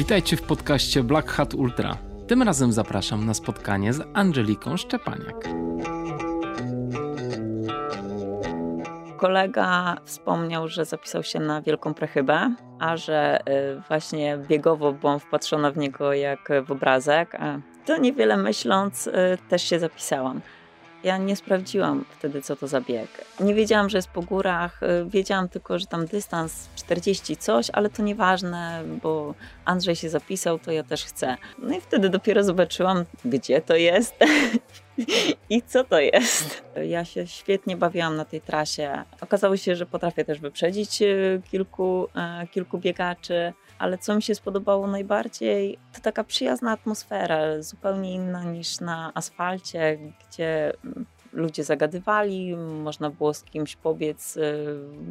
[0.00, 1.96] Witajcie w podcaście Black Hat Ultra.
[2.26, 5.48] Tym razem zapraszam na spotkanie z Angeliką Szczepaniak.
[9.16, 13.40] Kolega wspomniał, że zapisał się na Wielką Prechybę, a że
[13.76, 17.36] y, właśnie biegowo byłam wpatrzona w niego jak w obrazek.
[17.86, 19.12] To niewiele myśląc y,
[19.48, 20.40] też się zapisałam.
[21.04, 23.08] Ja nie sprawdziłam wtedy, co to za bieg.
[23.40, 24.82] Nie wiedziałam, że jest po górach.
[24.82, 30.58] Y, wiedziałam tylko, że tam dystans 40 coś, ale to nieważne, bo Andrzej się zapisał,
[30.58, 31.36] to ja też chcę.
[31.58, 34.14] No i wtedy dopiero zobaczyłam, gdzie to jest
[35.50, 36.62] i co to jest.
[36.88, 39.04] Ja się świetnie bawiłam na tej trasie.
[39.20, 42.08] Okazało się, że potrafię też wyprzedzić y, kilku,
[42.44, 48.44] y, kilku biegaczy ale co mi się spodobało najbardziej, to taka przyjazna atmosfera, zupełnie inna
[48.44, 49.98] niż na asfalcie,
[50.28, 54.66] gdzie mm, ludzie zagadywali, można było z kimś pobiec y,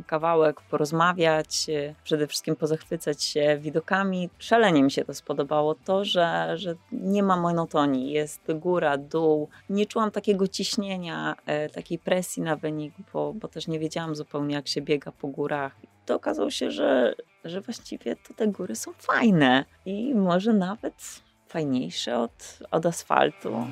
[0.07, 4.29] kawałek, porozmawiać, y, przede wszystkim pozachwycać się widokami.
[4.39, 9.49] Szalenie mi się to spodobało, to, że, że nie ma monotonii, jest góra, dół.
[9.69, 14.55] Nie czułam takiego ciśnienia, e, takiej presji na wynik, bo, bo też nie wiedziałam zupełnie,
[14.55, 15.75] jak się biega po górach.
[16.05, 22.19] To okazało się, że, że właściwie to te góry są fajne i może nawet fajniejsze
[22.19, 23.65] od, od asfaltu.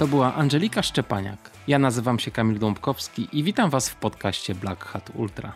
[0.00, 1.50] To była Angelika Szczepaniak.
[1.68, 5.52] Ja nazywam się Kamil Dąbkowski i witam Was w podcaście Black Hat Ultra.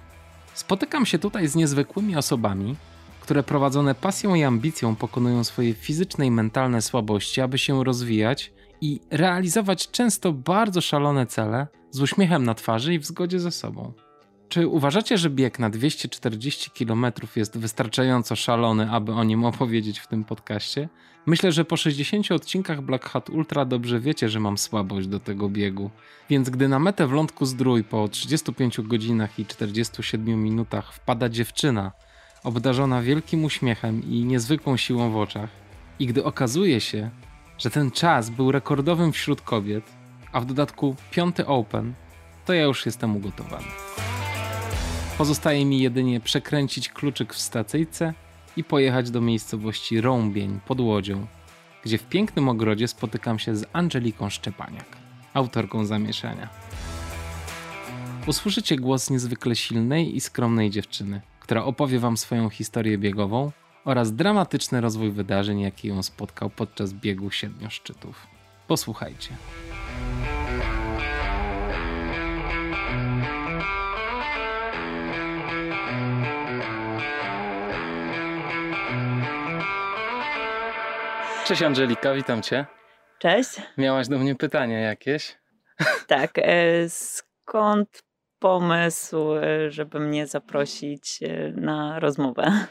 [0.55, 2.77] Spotykam się tutaj z niezwykłymi osobami,
[3.21, 9.01] które prowadzone pasją i ambicją pokonują swoje fizyczne i mentalne słabości, aby się rozwijać i
[9.11, 13.93] realizować często bardzo szalone cele z uśmiechem na twarzy i w zgodzie ze sobą.
[14.49, 20.07] Czy uważacie, że bieg na 240 km jest wystarczająco szalony, aby o nim opowiedzieć w
[20.07, 20.89] tym podcaście?
[21.27, 25.49] Myślę, że po 60 odcinkach Black Hat Ultra dobrze wiecie, że mam słabość do tego
[25.49, 25.91] biegu.
[26.31, 31.93] Więc gdy na metę w lądku zdrój po 35 godzinach i 47 minutach wpada dziewczyna,
[32.45, 35.51] obdarzona wielkim uśmiechem i niezwykłą siłą w oczach,
[35.99, 37.11] i gdy okazuje się,
[37.59, 39.85] że ten czas był rekordowym wśród kobiet,
[40.33, 41.95] a w dodatku piąty Open,
[42.47, 43.67] to ja już jestem ugotowany.
[45.19, 48.15] Pozostaje mi jedynie przekręcić kluczyk w stacyjce
[48.57, 51.27] i pojechać do miejscowości Rąbień pod Łodzią,
[51.85, 54.97] gdzie w pięknym ogrodzie spotykam się z Angeliką Szczepaniak,
[55.35, 56.49] autorką zamieszania.
[58.27, 63.53] Usłyszycie głos niezwykle silnej i skromnej dziewczyny, która opowie wam swoją historię biegową
[63.85, 68.27] oraz dramatyczny rozwój wydarzeń, jaki ją spotkał podczas biegu siedmiu szczytów.
[68.69, 69.37] Posłuchajcie.
[81.45, 82.67] Cześć Angelika, witam cię.
[83.19, 83.51] Cześć.
[83.79, 85.37] Miałaś do mnie pytania jakieś?
[86.07, 86.39] Tak.
[86.39, 88.03] E, skąd
[88.39, 92.67] pomysł, e, żeby mnie zaprosić e, na rozmowę?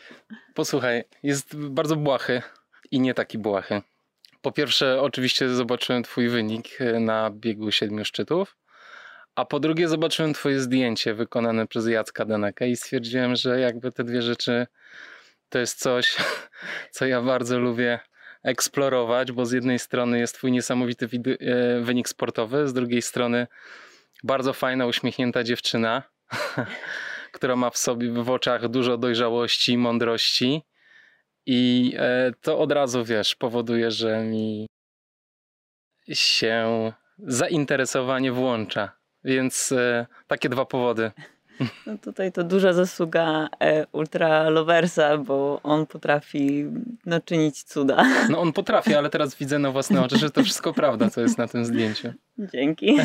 [0.53, 2.41] Posłuchaj, jest bardzo błahy
[2.91, 3.81] i nie taki błahy.
[4.41, 6.65] Po pierwsze, oczywiście zobaczyłem Twój wynik
[6.99, 8.57] na biegu siedmiu szczytów,
[9.35, 14.03] a po drugie, zobaczyłem Twoje zdjęcie wykonane przez Jacka Deneka i stwierdziłem, że jakby te
[14.03, 14.67] dwie rzeczy
[15.49, 16.15] to jest coś,
[16.91, 17.99] co ja bardzo lubię
[18.43, 21.09] eksplorować, bo z jednej strony jest twój niesamowity
[21.39, 23.47] e, wynik sportowy, z drugiej strony
[24.23, 26.03] bardzo fajna, uśmiechnięta dziewczyna,
[27.35, 30.61] która ma w sobie w oczach dużo dojrzałości, mądrości
[31.45, 34.67] i e, to od razu, wiesz, powoduje, że mi
[36.13, 38.97] się zainteresowanie włącza.
[39.23, 41.11] Więc e, takie dwa powody.
[41.87, 46.65] No tutaj to duża zasługa e, Ultra Loversa, bo on potrafi
[47.05, 48.05] no, czynić cuda.
[48.29, 51.37] No on potrafi, ale teraz widzę na własne oczy, że to wszystko prawda, co jest
[51.37, 52.13] na tym zdjęciu.
[52.37, 52.97] Dzięki.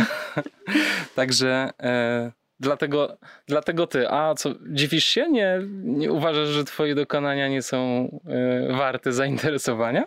[1.17, 4.11] Także e, dlatego, dlatego ty.
[4.11, 5.29] A co, dziwisz się?
[5.31, 10.05] Nie, nie uważasz, że twoje dokonania nie są e, warte zainteresowania?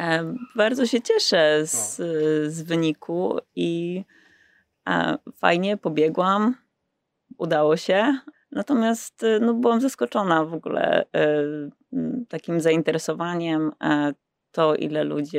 [0.00, 1.96] E, bardzo się cieszę z,
[2.52, 4.02] z wyniku i
[4.88, 6.63] e, fajnie pobiegłam
[7.38, 8.18] udało się.
[8.52, 11.70] Natomiast y, no, byłam zaskoczona w ogóle y,
[12.28, 13.72] takim zainteresowaniem.
[13.84, 14.12] E,
[14.50, 15.38] to, ile ludzi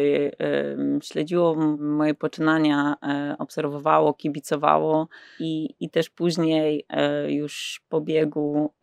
[1.04, 5.08] śledziło moje poczynania, e, obserwowało, kibicowało
[5.40, 8.74] i, i też później e, już po biegu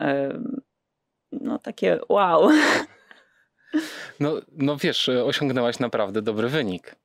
[1.33, 2.49] no takie wow.
[4.21, 6.97] No, no wiesz, osiągnęłaś naprawdę dobry wynik.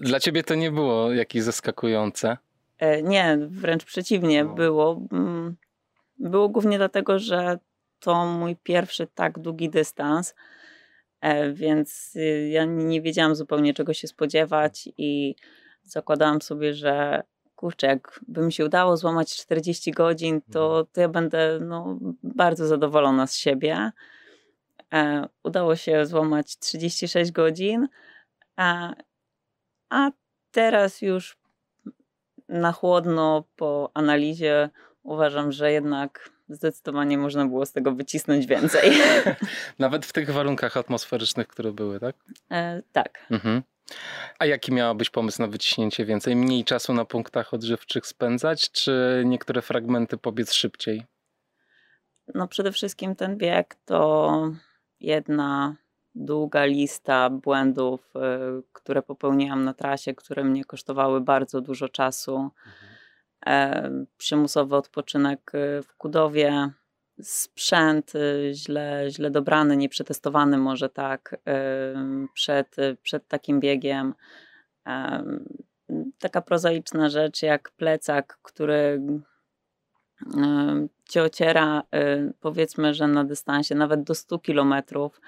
[0.00, 2.36] Dla ciebie to nie było jakieś zaskakujące?
[2.80, 4.54] E, nie, wręcz przeciwnie no.
[4.54, 5.06] było.
[5.12, 5.56] Mm,
[6.18, 7.58] było głównie dlatego, że
[8.00, 10.34] to mój pierwszy tak długi dystans,
[11.20, 15.34] e, więc y, ja nie wiedziałam zupełnie czego się spodziewać i
[15.82, 17.22] zakładałam sobie, że
[17.56, 20.86] kurczę, jakby mi się udało złamać 40 godzin, to, Mhm.
[20.92, 23.90] to ja będę no, bardzo zadowolona z siebie.
[24.92, 27.88] E, udało się złamać 36 godzin,
[28.56, 28.94] a,
[29.90, 30.10] a
[30.50, 31.39] teraz już
[32.50, 34.70] na chłodno po analizie
[35.02, 38.92] uważam, że jednak zdecydowanie można było z tego wycisnąć więcej.
[39.78, 42.16] Nawet w tych warunkach atmosferycznych, które były, tak?
[42.50, 43.26] E, tak.
[43.30, 43.62] Mhm.
[44.38, 46.36] A jaki miałabyś pomysł na wyciśnięcie więcej?
[46.36, 51.06] Mniej czasu na punktach odżywczych spędzać, czy niektóre fragmenty pobiec szybciej?
[52.34, 54.50] No przede wszystkim ten bieg to
[55.00, 55.76] jedna
[56.14, 58.20] długa lista błędów, y,
[58.72, 62.50] które popełniłam na trasie, które mnie kosztowały bardzo dużo czasu.
[63.46, 66.70] E, przymusowy odpoczynek y, w Kudowie,
[67.22, 71.36] sprzęt y, źle, źle dobrany, nieprzetestowany może tak
[72.34, 74.14] przed, przed takim biegiem.
[74.84, 75.44] Em,
[76.18, 79.00] Taka prozaiczna rzecz jak plecak, który
[81.08, 81.82] cię ociera,
[82.40, 85.20] powiedzmy, że na dystansie nawet do 100 kilometrów,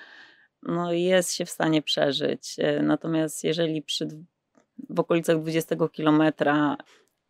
[0.63, 2.59] no jest się w stanie przeżyć.
[2.59, 4.09] Y, Natomiast jeżeli przy,
[4.91, 6.77] w okolicach 20 kilometra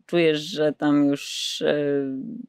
[0.06, 2.06] czujesz, że tam już y,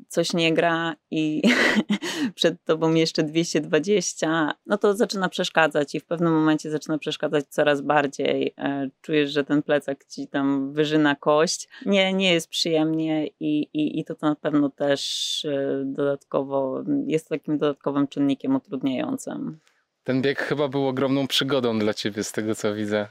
[0.08, 1.42] coś nie gra i
[2.36, 7.82] przed tobą jeszcze 220, no to zaczyna przeszkadzać i w pewnym momencie zaczyna przeszkadzać coraz
[7.82, 8.54] bardziej.
[8.58, 11.68] E, Czujesz, że ten plecak ci tam wyżyna kość.
[11.86, 17.30] Nie, nie jest przyjemnie i, i, i to, to na pewno też e, dodatkowo jest
[17.30, 19.60] takim dodatkowym czynnikiem utrudniającym.
[20.04, 23.08] Ten bieg chyba był ogromną przygodą dla ciebie, z tego co widzę.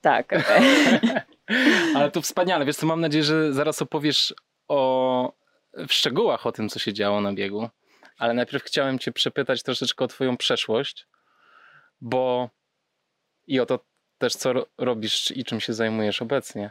[0.00, 0.34] Tak.
[1.96, 2.64] Ale to wspaniale.
[2.64, 4.34] Wiesz co, mam nadzieję, że zaraz opowiesz
[4.68, 5.32] o,
[5.88, 7.68] w szczegółach o tym, co się działo na biegu.
[8.18, 11.06] Ale najpierw chciałem cię przepytać troszeczkę o twoją przeszłość,
[12.00, 12.50] bo
[13.46, 13.84] i o to
[14.18, 16.70] też, co ro- robisz i czym się zajmujesz obecnie.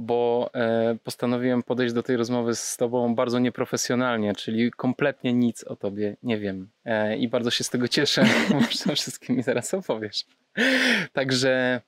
[0.00, 5.76] Bo e, postanowiłem podejść do tej rozmowy z tobą bardzo nieprofesjonalnie, czyli kompletnie nic o
[5.76, 6.68] tobie nie wiem.
[6.84, 8.24] E, I bardzo się z tego cieszę,
[8.86, 10.24] bo wszystkim mi zaraz opowiesz.
[11.12, 11.80] Także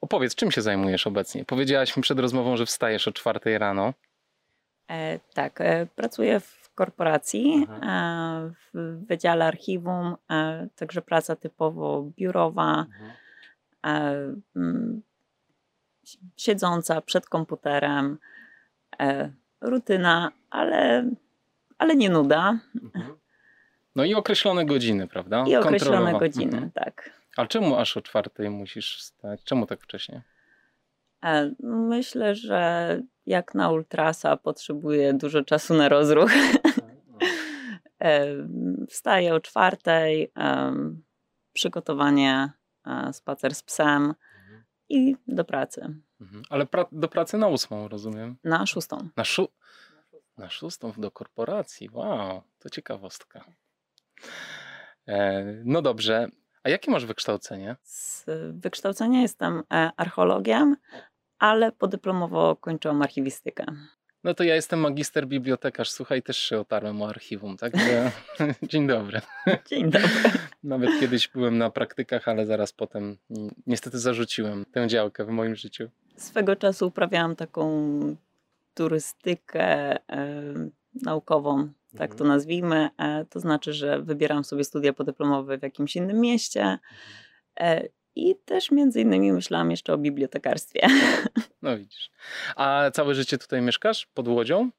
[0.00, 1.44] Opowiedz, czym się zajmujesz obecnie?
[1.44, 3.94] Powiedziałaś mi przed rozmową, że wstajesz o czwartej rano.
[4.90, 7.82] E, tak, e, pracuję w korporacji, Mhm.
[7.84, 12.86] e, w wydziale archiwum, e, także praca typowo biurowa,
[13.84, 15.02] si-
[16.36, 18.18] siedząca przed komputerem,
[19.00, 21.10] e, rutyna, ale,
[21.78, 22.58] ale nie nuda
[23.96, 25.44] No i określone godziny, prawda?
[25.46, 26.70] i określone godziny, Mhm.
[26.70, 27.10] tak.
[27.36, 29.44] A czemu aż o czwartej musisz wstać?
[29.44, 30.22] Czemu tak wcześnie?
[31.24, 36.30] E, Myślę, że jak na ultrasa potrzebuję dużo czasu na rozruch.
[38.02, 38.26] E,
[38.88, 40.32] Wstaję o czwartej,
[41.52, 42.50] przygotowanie,
[42.86, 44.14] e, spacer z psem
[44.88, 45.80] i do pracy.
[46.20, 46.42] Mhm.
[46.50, 48.36] Ale pra- do pracy na ósmą, rozumiem.
[48.44, 49.08] Na szóstą.
[49.16, 49.48] Na, szó-
[50.38, 51.88] na szóstą do korporacji.
[51.92, 53.44] Wow, to ciekawostka.
[55.06, 56.28] E, no dobrze.
[56.62, 57.76] A jakie masz wykształcenie?
[57.82, 58.24] Z
[58.60, 60.76] wykształcenia jestem e, archeologiem,
[61.38, 63.64] ale podyplomowo kończyłam archiwistykę.
[64.24, 65.90] No to ja jestem magister bibliotekarz.
[65.90, 68.10] Słuchaj, też się otarłem o archiwum, także
[68.70, 69.20] dzień dobry.
[69.66, 70.08] Dzień dobry.
[70.64, 75.56] Nawet kiedyś byłem na praktykach, ale zaraz potem ni- niestety zarzuciłem tę działkę w moim
[75.56, 75.88] życiu.
[76.16, 77.66] Swego czasu uprawiałam taką
[78.74, 79.64] turystykę
[80.10, 80.42] e,
[81.02, 82.90] naukową, tak to nazwijmy.
[82.98, 86.78] E, to znaczy, że wybieram sobie studia podyplomowe w jakimś innym mieście.
[88.18, 90.80] I też między innymi myślałam jeszcze o bibliotekarstwie.
[91.62, 92.10] No widzisz.
[92.56, 94.06] A całe życie tutaj mieszkasz?
[94.06, 94.70] Pod Łodzią?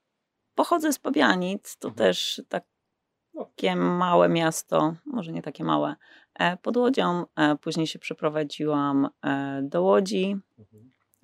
[0.55, 2.07] Pochodzę z Pobianic, to Mhm.
[2.07, 5.95] też takie małe miasto, może nie takie małe,
[6.35, 7.25] e, pod Łodzią.
[7.35, 10.35] E, Później się przeprowadziłam e, do Łodzi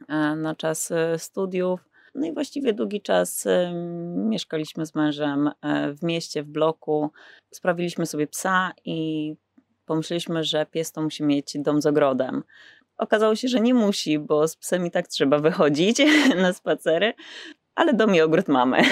[0.08, 1.90] e, na czas studiów.
[2.16, 3.48] No i właściwie długi czas
[4.16, 5.52] mieszkaliśmy z mężem
[5.98, 7.12] w mieście, w bloku.
[7.54, 9.36] Sprawiliśmy sobie psa i
[9.86, 12.44] pomyśleliśmy, że pies to musi mieć dom z ogrodem.
[12.98, 16.02] Okazało się, że nie musi, bo z psem i tak trzeba wychodzić
[16.44, 17.14] na spacery,
[17.76, 18.82] ale dom i ogród mamy.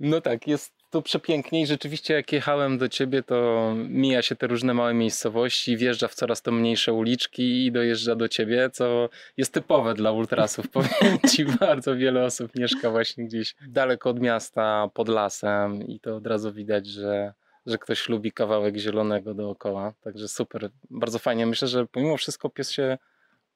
[0.00, 4.46] No tak, jest tu przepięknie i rzeczywiście jak jechałem do ciebie, to mija się te
[4.46, 9.54] różne małe miejscowości, wjeżdża w coraz to mniejsze uliczki i dojeżdża do ciebie, co jest
[9.54, 10.68] typowe dla ultrasów.
[10.78, 16.16] Powiem ci, bardzo wiele osób mieszka właśnie gdzieś daleko od miasta, pod lasem i to
[16.16, 17.32] od razu widać, że,
[17.66, 19.92] że ktoś lubi kawałek zielonego dookoła.
[20.00, 21.46] Także super, bardzo fajnie.
[21.46, 22.98] Myślę, że pomimo wszystko pies się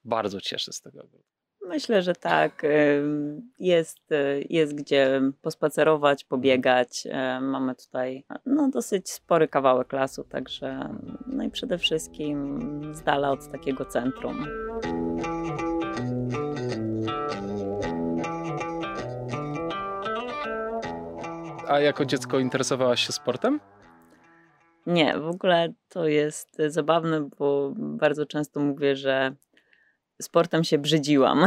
[0.04, 1.08] bardzo cieszy z tego.
[1.68, 2.62] Myślę, że tak.
[3.58, 7.06] Jest, e, jest gdzie pospacerować, pobiegać.
[7.10, 10.88] E, mamy tutaj no, dosyć spory kawałek lasu, także
[11.26, 14.46] no i przede wszystkim z dala od takiego centrum.
[21.68, 23.60] A jako dziecko interesowałaś się sportem?
[24.86, 29.34] Nie, w ogóle to jest zabawne, bo bardzo często mówię, że
[30.22, 31.46] sportem się brzydziłam.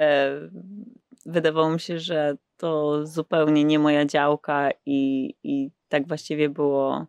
[0.00, 0.40] E,
[1.26, 7.06] wydawało mi się, że to zupełnie nie moja działka i, i tak właściwie było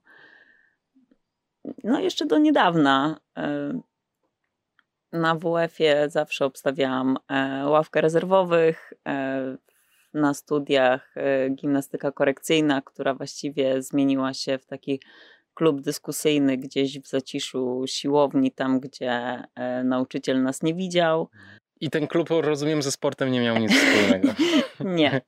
[1.84, 3.20] no jeszcze do niedawna.
[3.38, 3.80] E,
[5.12, 8.94] na WF-ie zawsze obstawiałam e, ławkę rezerwowych,
[10.16, 11.16] na studiach
[11.56, 15.00] gimnastyka korekcyjna, która właściwie zmieniła się w taki
[15.56, 21.30] klub dyskusyjny gdzieś w zaciszu siłowni, tam gdzie e, nauczyciel nas nie widział.
[21.82, 24.28] I ten klub, rozumiem, ze sportem nie miał nic wspólnego.
[25.00, 25.22] nie.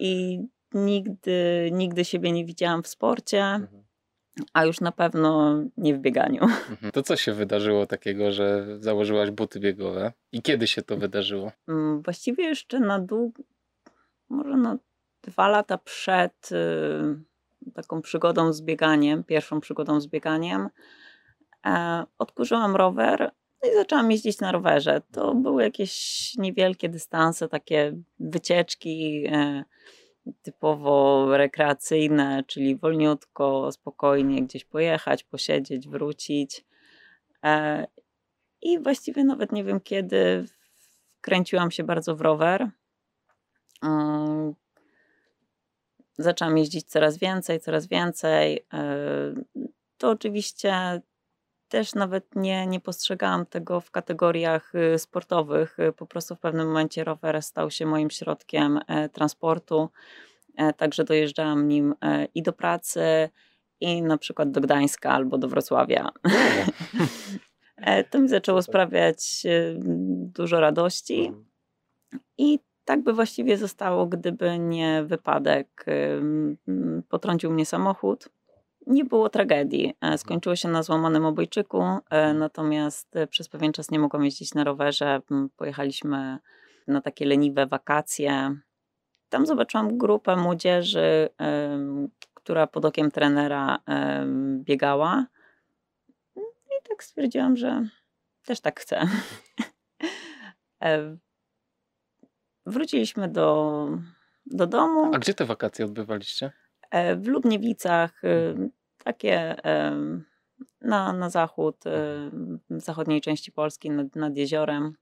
[0.00, 0.40] I
[0.74, 3.84] nigdy, nigdy siebie nie widziałam w sporcie, mhm.
[4.52, 6.42] a już na pewno nie w bieganiu.
[6.42, 6.92] Mhm.
[6.92, 10.12] To co się wydarzyło takiego, że założyłaś buty biegowe?
[10.32, 11.52] I kiedy się to wydarzyło?
[11.68, 13.42] Mm, właściwie jeszcze na długo,
[14.28, 14.78] może na
[15.22, 20.68] dwa lata przed y, taką przygodą z bieganiem, pierwszą przygodą z bieganiem,
[21.66, 23.30] e, odkurzyłam rower
[23.64, 25.02] no i zaczęłam jeździć na rowerze.
[25.12, 29.64] To były jakieś niewielkie dystanse, takie wycieczki e,
[30.42, 36.64] typowo rekreacyjne, czyli wolniutko, spokojnie gdzieś pojechać, posiedzieć, wrócić.
[37.44, 37.86] E,
[38.62, 40.44] I właściwie nawet nie wiem kiedy
[41.20, 42.70] kręciłam się bardzo w rower.
[43.84, 44.54] Mm,
[46.18, 48.66] zaczęłam jeździć coraz więcej, coraz więcej.
[48.72, 48.86] E,
[49.98, 51.00] to oczywiście
[51.68, 55.76] też nawet nie, nie postrzegałam tego w kategoriach y, sportowych.
[55.96, 59.88] Po prostu w pewnym momencie rower stał się moim środkiem e, transportu.
[60.56, 61.94] E, także dojeżdżałam nim
[62.34, 63.28] i do pracy,
[63.80, 66.10] i na przykład do Gdańska albo do Wrocławia.
[68.10, 69.42] to mi zaczęło sprawiać
[70.34, 71.26] dużo radości.
[71.26, 71.44] Mhm.
[72.38, 75.86] I tak by właściwie zostało, gdyby nie wypadek.
[77.08, 78.28] Potrącił mnie samochód.
[78.86, 79.94] Nie było tragedii.
[80.00, 84.54] E, skończyło się na złamanym obojczyku, e, natomiast e, przez pewien czas nie mogłam jeździć
[84.54, 85.20] na rowerze.
[85.56, 86.38] Pojechaliśmy
[86.86, 88.56] na takie leniwe wakacje.
[89.28, 91.28] Tam zobaczyłam grupę młodzieży,
[92.34, 93.78] która pod okiem trenera
[94.58, 95.26] biegała.
[96.36, 97.88] I tak stwierdziłam, że
[98.44, 99.06] też tak chcę.
[102.66, 103.88] Wróciliśmy do,
[104.46, 105.10] do domu.
[105.14, 106.52] A gdzie te wakacje odbywaliście?
[106.90, 108.54] E, w Lubniewicach, e,
[109.04, 109.56] takie
[110.80, 111.90] na, na zachód, e,
[112.70, 114.94] w zachodniej części Polski, nad, nad jeziorem.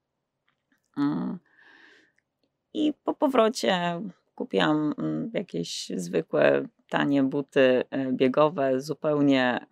[2.73, 4.01] I po powrocie
[4.35, 9.65] kupiłam mm, jakieś zwykłe, tanie buty biegowe, zupełnie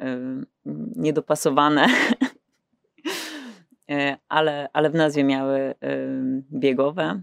[0.95, 1.87] niedopasowane,
[4.29, 5.75] ale, ale w nazwie miały
[6.51, 7.21] biegowe.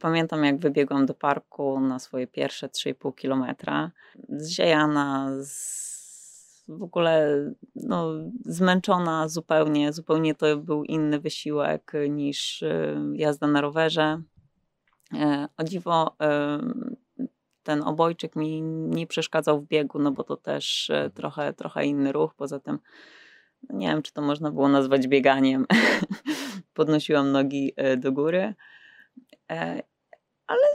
[0.00, 3.90] Pamiętam, jak wybiegłam do parku na swoje pierwsze 3,5 kilometra,
[4.28, 7.28] zziajana, z, w ogóle
[7.74, 8.12] no,
[8.44, 9.92] zmęczona zupełnie.
[9.92, 14.22] Zupełnie to był inny wysiłek niż y, jazda na rowerze.
[15.14, 16.16] E, o dziwo,
[17.62, 22.12] ten obojczyk mi nie przeszkadzał w biegu, no bo to też e, trochę, trochę inny
[22.12, 22.34] ruch.
[22.34, 22.78] Poza tym,
[23.68, 25.66] no nie wiem, czy to można było nazwać bieganiem.
[26.74, 28.54] Podnosiłam nogi do góry.
[29.50, 29.82] E,
[30.46, 30.66] ale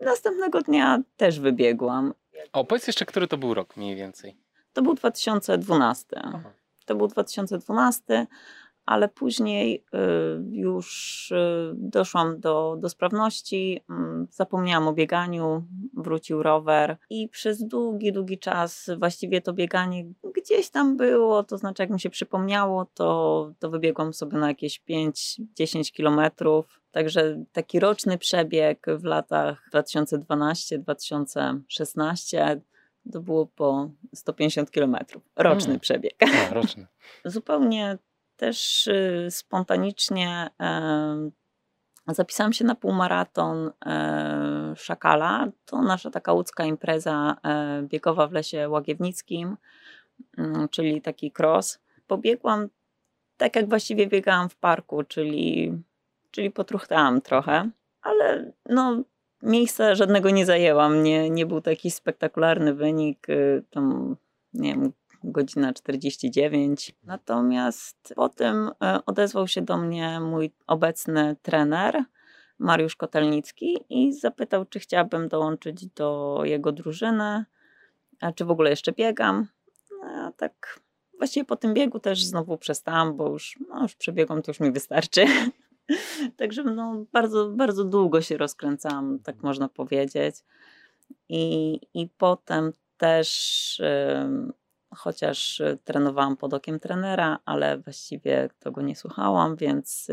[0.00, 2.14] następnego dnia też wybiegłam.
[2.52, 4.36] A opowiedz jeszcze, który to był rok mniej więcej.
[4.72, 6.20] To był 2012.
[6.22, 6.52] Aha.
[6.86, 8.26] To był 2012
[8.86, 9.98] ale później y,
[10.50, 15.64] już y, doszłam do, do sprawności, mm, zapomniałam o bieganiu,
[15.96, 20.04] wrócił rower i przez długi, długi czas właściwie to bieganie
[20.36, 24.82] gdzieś tam było, to znaczy jak mi się przypomniało, to, to wybiegłam sobie na jakieś
[24.90, 26.80] 5-10 kilometrów.
[26.90, 32.60] Także taki roczny przebieg w latach 2012-2016
[33.12, 35.22] to było po 150 kilometrów.
[35.36, 35.80] Roczny hmm.
[35.80, 36.14] przebieg.
[36.20, 36.86] A, roczny.
[37.24, 37.98] Zupełnie
[38.42, 40.50] też y, spontanicznie
[42.06, 45.48] zapisałam się na półmaraton e, Szakala.
[45.64, 49.56] To nasza taka łódzka impreza e, biegowa w Lesie Łagiewnickim,
[50.38, 51.78] mm, czyli taki cross.
[52.06, 52.68] Pobiegłam
[53.36, 55.72] tak jak właściwie biegałam w parku, czyli,
[56.30, 57.70] czyli potruchtałam trochę,
[58.02, 59.02] ale no,
[59.42, 61.02] miejsca żadnego nie zajęłam.
[61.02, 63.28] Nie, nie był to jakiś spektakularny wynik.
[63.28, 64.16] Y, tam,
[64.54, 64.92] nie wiem,
[65.24, 66.94] godzina 49.
[67.04, 72.04] Natomiast potem e, odezwał się do mnie mój obecny trener,
[72.58, 77.44] Mariusz Kotelnicki, i zapytał, czy chciałabym dołączyć do jego drużyny,
[78.20, 79.46] a czy w ogóle jeszcze biegam.
[79.90, 80.80] No, a tak
[81.18, 84.72] właściwie po tym biegu też znowu przestałam, bo już, no, już przebiegłam, to już mi
[84.72, 85.24] wystarczy.
[86.38, 90.36] Także no, bardzo, bardzo długo się rozkręcałam, tak można powiedzieć.
[91.28, 93.82] I, i potem też,
[94.96, 100.08] chociaż trenowałam pod okiem trenera, ale właściwie tego nie słuchałam, więc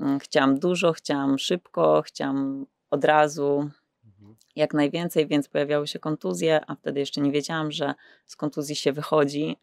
[0.00, 3.70] mm, chciałam dużo, chciałam szybko, chciałam od razu
[4.04, 4.36] mhm.
[4.56, 7.94] jak najwięcej, więc pojawiały się kontuzje, a wtedy jeszcze nie wiedziałam, że
[8.26, 9.56] z kontuzji się wychodzi.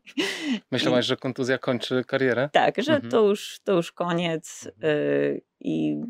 [0.72, 1.08] Myślałaś, I...
[1.08, 2.48] że kontuzja kończy karierę?
[2.52, 3.10] Tak, że mhm.
[3.10, 4.66] to, już, to już koniec.
[4.66, 4.94] Mhm.
[4.94, 6.02] Y, I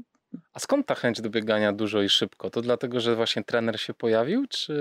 [0.52, 2.50] a skąd ta chęć do biegania dużo i szybko?
[2.50, 4.75] To dlatego, że właśnie trener się pojawił, czy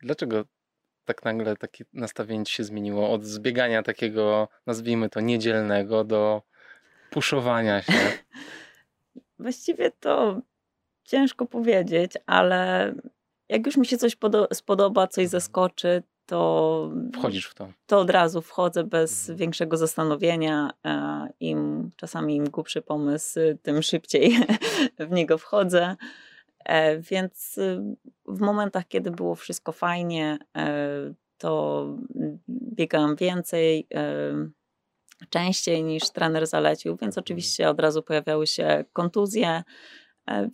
[0.00, 0.44] dlaczego
[1.04, 6.42] tak nagle takie nastawienie się zmieniło od zbiegania takiego, nazwijmy to niedzielnego, do
[7.10, 7.92] puszowania się?
[9.38, 10.40] Właściwie to
[11.04, 12.92] ciężko powiedzieć, ale
[13.48, 14.16] jak już mi się coś
[14.52, 15.28] spodoba, coś mhm.
[15.30, 16.90] zaskoczy, to.
[17.14, 17.68] Wchodzisz w to.
[17.86, 19.38] To od razu wchodzę bez mhm.
[19.38, 20.70] większego zastanowienia.
[20.84, 24.38] E, Im czasami im głupszy pomysł, tym szybciej
[25.08, 25.96] w niego wchodzę.
[26.64, 31.86] E, więc y, w momentach, kiedy było wszystko fajnie, e, to
[32.48, 33.88] biegałam więcej,
[35.30, 37.22] częściej niż trener zalecił, więc mhm.
[37.24, 39.62] oczywiście od razu pojawiały się kontuzje,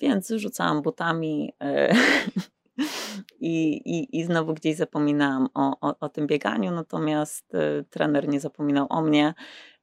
[0.01, 1.53] więc rzucałam butami
[3.41, 7.53] I, i, i znowu gdzieś zapominałam o, o, o tym bieganiu, natomiast
[7.91, 9.35] trener nie zapominał o mnie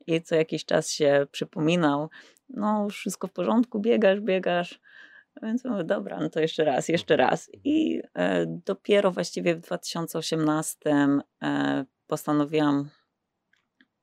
[0.08, 2.10] i co jakiś czas się przypominał,
[2.50, 4.80] no wszystko w porządku, biegasz, biegasz,
[5.44, 7.50] więc mówię, dobra, no to jeszcze raz, jeszcze raz.
[7.64, 10.78] I e, dopiero właściwie w 2018
[11.44, 12.90] e, postanowiłam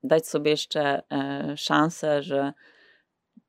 [0.03, 2.53] dać sobie jeszcze e, szansę, że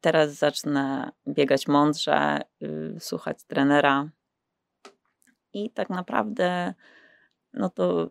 [0.00, 4.10] teraz zacznę biegać mądrze, y, słuchać trenera,
[5.56, 6.74] i tak naprawdę,
[7.52, 8.10] no to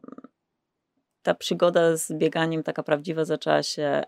[1.25, 4.03] ta przygoda z bieganiem, taka prawdziwa, zaczęła się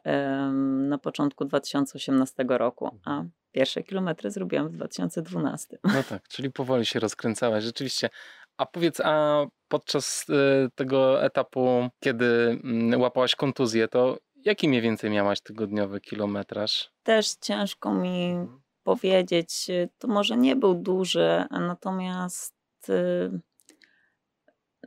[0.89, 3.31] na początku 2018 roku, a mhm.
[3.51, 5.77] pierwsze kilometry zrobiłam w 2012.
[5.83, 8.09] No tak, czyli powoli się rozkręcałaś, rzeczywiście.
[8.57, 15.09] A powiedz, a podczas y, tego etapu, kiedy mm, łapałaś kontuzję, to jaki mniej więcej
[15.09, 16.91] miałaś tygodniowy kilometraż?
[17.03, 18.61] Też ciężko mi mhm.
[18.83, 19.67] powiedzieć.
[19.97, 22.57] To może nie był duży, natomiast
[22.89, 23.39] Y,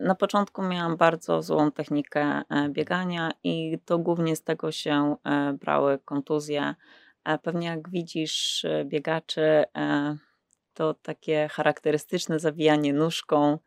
[0.01, 5.53] na początku miałam bardzo złą technikę e, biegania i to głównie z tego się e,
[5.53, 6.75] brały kontuzje.
[7.25, 9.65] E, pewnie jak widzisz biegaczy,
[10.75, 13.59] to takie charakterystyczne zawijanie nóżką.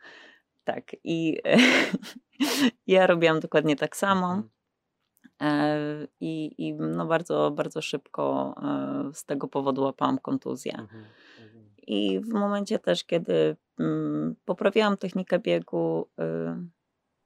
[0.64, 1.42] Tak, i
[2.88, 4.34] ja robiłam dokładnie tak samo.
[4.34, 4.50] Mhm.
[6.20, 8.56] I, i no bardzo, bardzo szybko
[9.14, 10.72] z tego powodu łapałam kontuzję.
[10.72, 11.06] Mhm,
[11.40, 11.53] mhm.
[11.88, 16.24] I w momencie też, kiedy mm, poprawiałam technikę biegu, y,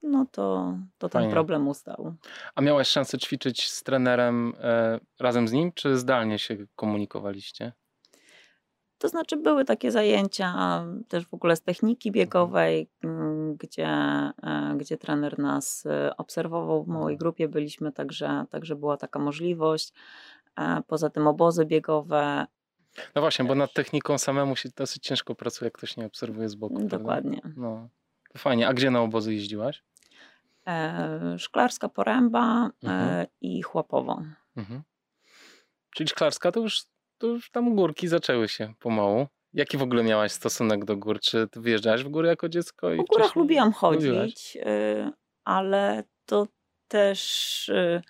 [0.03, 2.15] no to, to ten problem ustał.
[2.55, 7.73] A miałaś szansę ćwiczyć z trenerem e, razem z nim, czy zdalnie się komunikowaliście?
[8.97, 12.13] To znaczy, były takie zajęcia też w ogóle z techniki mhm.
[12.13, 16.83] biegowej, mm, gdzie, e, gdzie trener nas e, obserwował.
[16.83, 17.17] W małej mhm.
[17.17, 19.93] grupie byliśmy, także, także była taka możliwość.
[20.87, 22.45] Poza tym obozy biegowe,
[23.15, 26.55] no właśnie, bo nad techniką samemu się dosyć ciężko pracuje, jak ktoś nie obserwuje z
[26.55, 26.79] boku.
[26.79, 27.41] Dokładnie.
[27.57, 27.89] No,
[28.33, 28.67] to fajnie.
[28.67, 29.83] A gdzie na obozy jeździłaś?
[30.67, 33.27] E, Szklarska Poręba e, mhm.
[33.41, 34.23] i Chłapowo.
[34.55, 34.81] Mhm.
[35.95, 36.83] Czyli Szklarska to już,
[37.17, 39.27] to już tam górki zaczęły się pomału.
[39.53, 41.19] Jaki w ogóle miałaś stosunek do gór?
[41.19, 42.93] Czy ty wyjeżdżałaś w góry jako dziecko?
[42.93, 45.11] I w górach lubiłam chodzić, y,
[45.43, 46.47] ale to
[46.87, 48.01] też y,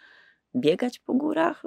[0.56, 1.66] biegać po górach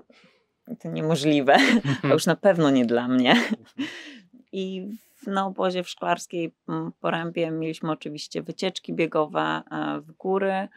[0.76, 1.56] to niemożliwe,
[2.02, 3.36] a już na pewno nie dla mnie.
[4.52, 4.88] I
[5.26, 10.68] na obozie w Szklarskiej mm, Porębie mieliśmy oczywiście wycieczki biegowe e, w góry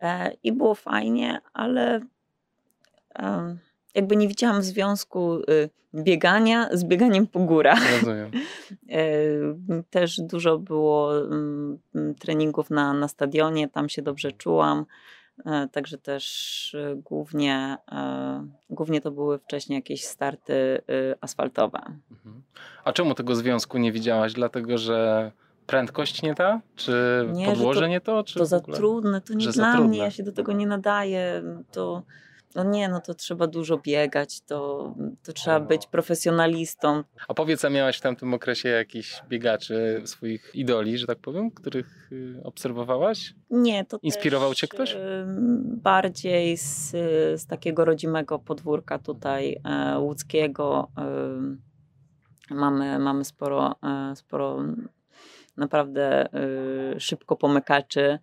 [0.00, 2.00] e, i było fajnie, ale
[3.94, 7.92] jakby nie widziałam związku y, biegania z bieganiem po górach.
[7.92, 8.30] Rozumiem.
[8.90, 9.04] E,
[9.90, 11.78] też dużo było mm,
[12.18, 14.86] treningów na, na stadionie, tam się dobrze czułam.
[15.46, 21.78] E, także też e, głównie, e, głównie to były wcześniej jakieś starty y, asfaltowe.
[22.10, 22.42] Mhm.
[22.84, 24.32] A czemu tego związku nie widziałaś?
[24.32, 25.32] Dlatego, że
[25.66, 26.60] prędkość nie ta?
[26.76, 28.24] Czy nie, podłoże to, nie to?
[28.24, 31.42] Czy to za trudne, to nie dla mnie, ja się do tego nie nadaję.
[31.72, 32.02] To
[32.54, 37.04] no nie, no to trzeba dużo biegać, to, to trzeba być profesjonalistą.
[37.28, 42.12] A powiedz, a miałaś w tamtym okresie jakichś biegaczy, swoich idoli, że tak powiem, których
[42.12, 43.34] y, obserwowałaś?
[43.50, 44.96] Nie, to Inspirował cię ktoś?
[45.64, 46.90] Bardziej z,
[47.40, 50.88] z takiego rodzimego podwórka tutaj e, łódzkiego.
[52.50, 54.58] Mamy, mamy sporo, e, sporo
[55.56, 58.18] naprawdę e, szybko pomykaczy,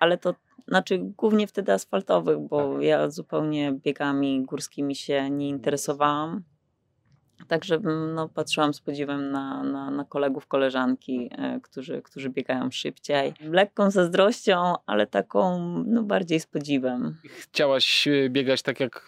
[0.00, 0.34] ale to
[0.70, 2.82] znaczy głównie wtedy asfaltowych, bo tak.
[2.82, 6.42] ja zupełnie biegami górskimi się nie interesowałam.
[7.48, 12.70] Także mm, no, patrzyłam z podziwem na, na, na kolegów, koleżanki, e, którzy, którzy biegają
[12.70, 13.32] szybciej.
[13.40, 17.16] Lekką zazdrością, ale taką no, bardziej z podziwem.
[17.24, 19.06] Chciałaś e, biegać tak jak,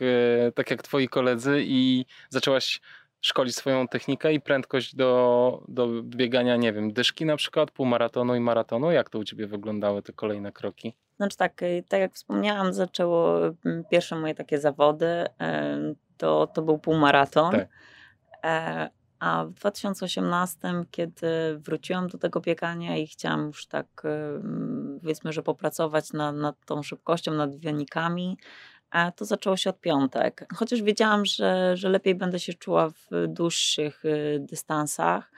[0.48, 2.80] e, tak jak twoi koledzy i zaczęłaś
[3.20, 8.40] szkolić swoją technikę i prędkość do, do biegania, nie wiem, dyszki na przykład, półmaratonu i
[8.40, 8.90] maratonu?
[8.90, 10.94] Jak to u ciebie wyglądały te kolejne kroki?
[11.16, 13.38] Znaczy tak, y, tak jak wspomniałam, zaczęło
[13.90, 15.26] pierwsze moje takie zawody,
[16.16, 17.52] to, to był półmaraton.
[17.52, 17.68] Tak.
[18.44, 20.58] E, a w 2018,
[20.90, 21.26] kiedy
[21.58, 24.02] wróciłam do tego biegania i chciałam już tak,
[25.00, 28.38] powiedzmy, że popracować nad, nad tą szybkością, nad wynikami,
[28.92, 30.46] e, to zaczęło się od piątek.
[30.54, 35.32] Chociaż wiedziałam, że, że lepiej będę się czuła w dłuższych y, dystansach,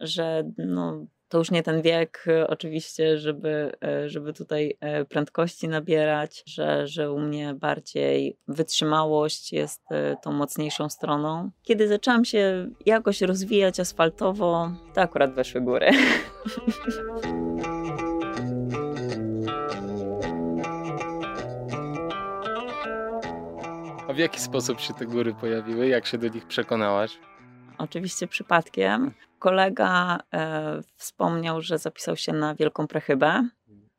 [0.00, 5.68] że no, to już nie ten wiek e, oczywiście, żeby, e, żeby tutaj e, prędkości
[5.68, 9.82] nabierać, że, że u mnie bardziej wytrzymałość jest
[10.22, 11.50] tą mocniejszą stroną.
[11.62, 15.90] Kiedy zaczęłam się jakoś rozwijać asfaltowo, to akurat weszły góry.
[24.08, 25.88] A w jaki sposób się te góry pojawiły?
[25.88, 27.18] Jak się do nich przekonałaś?
[27.78, 33.48] Oczywiście przypadkiem kolega e, wspomniał, że zapisał się na Wielką Prechybę,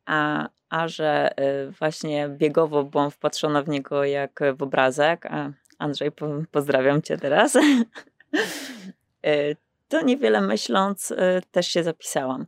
[0.06, 5.26] a, a że e, właśnie biegowo byłam wpatrzona w niego jak w obrazek.
[5.26, 7.56] A Andrzej, po, pozdrawiam cię teraz.
[9.26, 9.56] e,
[9.88, 11.14] to niewiele myśląc,
[11.52, 12.46] też się zapisałam.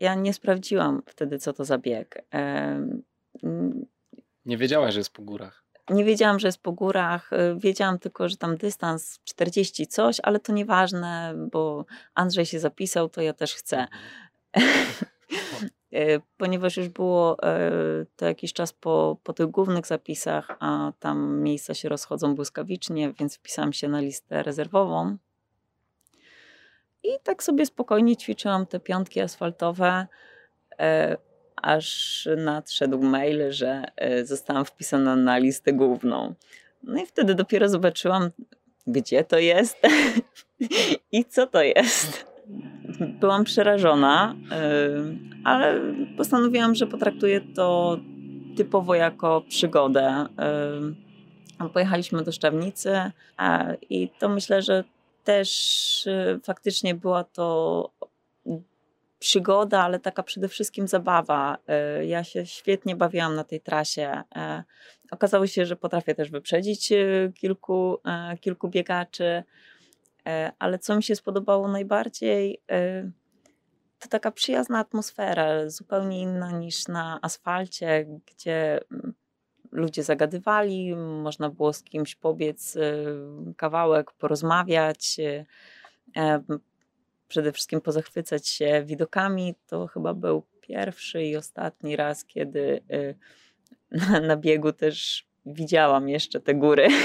[0.00, 2.24] Ja nie sprawdziłam wtedy, co to za bieg.
[4.44, 5.65] Nie wiedziałaś, że jest po górach.
[5.90, 7.32] Nie wiedziałam, że jest po górach.
[7.32, 13.08] Y, wiedziałam tylko, że tam dystans 40 coś, ale to nieważne, bo Andrzej się zapisał,
[13.08, 13.86] to ja też chcę.
[15.92, 21.42] Y, ponieważ już było y, to jakiś czas po, po tych głównych zapisach, a tam
[21.42, 25.16] miejsca się rozchodzą błyskawicznie, więc wpisałam się na listę rezerwową.
[27.02, 30.06] I tak sobie spokojnie ćwiczyłam te piątki asfaltowe
[31.62, 36.34] aż nadszedł mail, że e, zostałam wpisana na listę główną.
[36.82, 38.30] No i wtedy dopiero zobaczyłam,
[38.86, 39.76] gdzie to jest
[41.12, 42.26] i co to jest.
[43.00, 44.88] Byłam przerażona, e,
[45.44, 45.80] ale
[46.16, 47.98] postanowiłam, że potraktuję to
[48.56, 50.26] typowo jako przygodę.
[51.58, 52.96] E, pojechaliśmy do Szczawnicy
[53.90, 54.84] i to myślę, że
[55.24, 56.08] też
[56.42, 57.90] faktycznie była to
[59.26, 61.58] przygoda, ale taka przede wszystkim zabawa.
[61.66, 64.22] E, ja się świetnie bawiłam na tej trasie.
[64.36, 64.64] E,
[65.10, 66.96] okazało się, że potrafię też wyprzedzić e,
[67.34, 67.98] kilku,
[68.40, 69.42] kilku biegaczy,
[70.58, 72.60] ale co mi się spodobało najbardziej,
[73.98, 79.14] to taka przyjazna atmosfera, zupełnie inna niż na asfalcie, gdzie mm,
[79.72, 82.78] ludzie zagadywali, można było z kimś pobiec
[83.56, 85.20] kawałek, porozmawiać
[87.28, 89.54] przede wszystkim pozachwycać się widokami.
[89.66, 93.14] To chyba był pierwszy i ostatni raz, kiedy y,
[94.10, 96.88] na, na biegu też widziałam jeszcze te góry.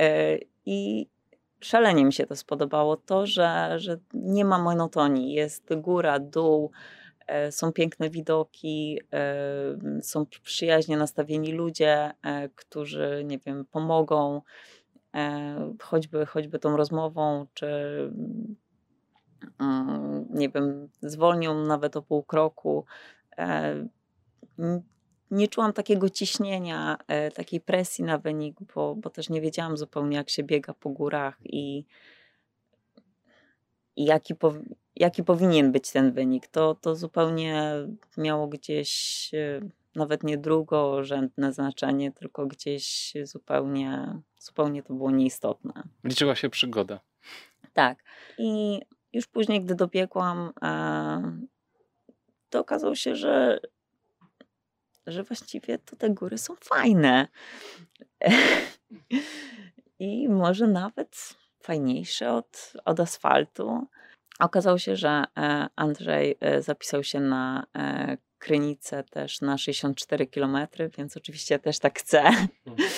[0.00, 1.06] E, I
[1.60, 5.32] szalenie mi się to spodobało, to, że, że nie ma monotonii.
[5.32, 6.70] Jest góra, dół,
[7.26, 12.12] e, są piękne widoki, e, są przyjaźnie nastawieni ludzie,
[12.54, 14.42] którzy, nie wiem, pomogą
[15.82, 17.68] choćby, choćby tą rozmową, czy
[20.30, 22.84] nie wiem, zwolnią nawet o pół kroku.
[23.38, 23.74] E,
[25.30, 30.16] nie czułam takiego ciśnienia, e, takiej presji na wynik, bo, bo też nie wiedziałam zupełnie,
[30.16, 31.84] jak się biega po górach i,
[33.96, 34.54] i jaki, po,
[34.96, 36.46] jaki powinien być ten wynik.
[36.46, 37.72] To, to zupełnie
[38.16, 39.60] miało gdzieś e,
[39.94, 45.82] nawet nie drugorzędne znaczenie, tylko gdzieś zupełnie, zupełnie to było nieistotne.
[46.04, 47.00] Liczyła się przygoda.
[47.72, 48.04] Tak.
[48.38, 48.80] I
[49.12, 51.46] już później, gdy dobiegłam, e,
[52.50, 53.60] to okazało się, że,
[55.06, 57.28] że właściwie to te góry są fajne.
[59.98, 63.86] I może nawet fajniejsze od, od asfaltu.
[64.40, 67.66] Okazało się, że e, Andrzej e, zapisał się na
[68.38, 70.56] Krynicę też na 64 km,
[70.98, 72.22] więc oczywiście też tak chcę.
[72.66, 72.88] Mhm.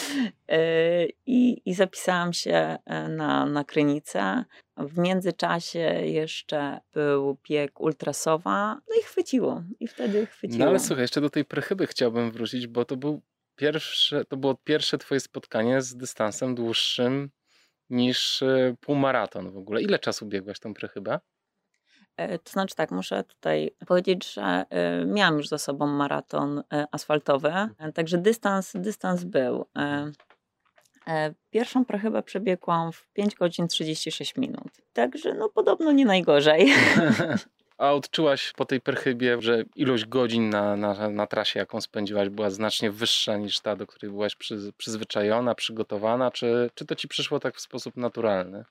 [1.26, 4.44] I, I zapisałam się na, na Krynicę.
[4.76, 9.62] W międzyczasie jeszcze był bieg ultrasowa, no i chwyciło.
[9.80, 10.58] I wtedy chwyciło.
[10.64, 13.22] No ale słuchaj, jeszcze do tej prechyby chciałbym wrócić, bo to był
[13.56, 17.30] pierwsze, to było pierwsze twoje spotkanie z dystansem dłuższym
[17.90, 19.82] niż e, półmaraton w ogóle.
[19.82, 21.20] Ile czasu biegłaś tą prechybę?
[22.20, 27.48] E, to znaczy tak, muszę tutaj powiedzieć, że e, miałam już za sobą maraton asfaltowy,
[27.48, 27.92] mhm.
[27.92, 29.66] także dystans, dystans był.
[31.06, 34.68] E, pierwszą prechybę przebiegłam w 5 godzin 36 minut.
[34.92, 36.72] Także no podobno nie najgorzej.
[37.78, 42.50] A odczułaś po tej perchybie, że ilość godzin na, na, na trasie, jaką spędziłaś, była
[42.50, 46.30] znacznie wyższa niż ta, do której byłaś przy, przyzwyczajona, przygotowana?
[46.30, 48.64] Czy, czy to ci przyszło tak w sposób naturalny?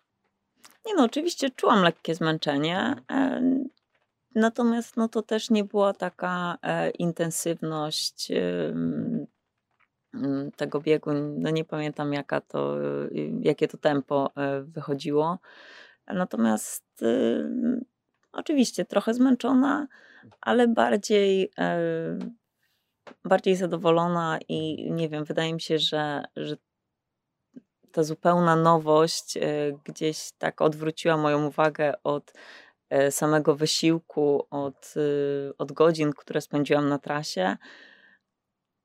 [0.85, 2.95] Nie no, oczywiście czułam lekkie zmęczenie.
[3.11, 3.41] E,
[4.35, 8.31] natomiast no to też nie była taka e, intensywność
[10.55, 15.39] tego biegu, no nie pamiętam jaka to, y, jakie to tempo e, wychodziło.
[16.07, 17.49] Natomiast y,
[18.31, 19.87] oczywiście trochę zmęczona,
[20.41, 21.51] ale bardziej,
[23.25, 26.57] bardziej zadowolona i nie wiem, wydaje mi się, że, że
[27.91, 29.41] ta zupełna nowość e,
[29.83, 32.33] gdzieś tak odwróciła moją uwagę od
[33.09, 37.57] samego wysiłku, od, y, od godzin, które spędziłam na trasie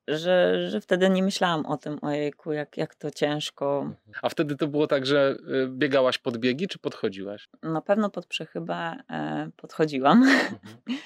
[0.07, 3.77] że, że wtedy nie myślałam o tym, ojejku, jak, jak to ciężko.
[3.79, 4.15] Mhm.
[4.21, 5.35] A wtedy to było tak, że
[5.67, 7.49] biegałaś pod biegi, czy podchodziłaś?
[7.63, 10.23] Na pewno pod przechybę e, podchodziłam.
[10.23, 10.59] Mhm.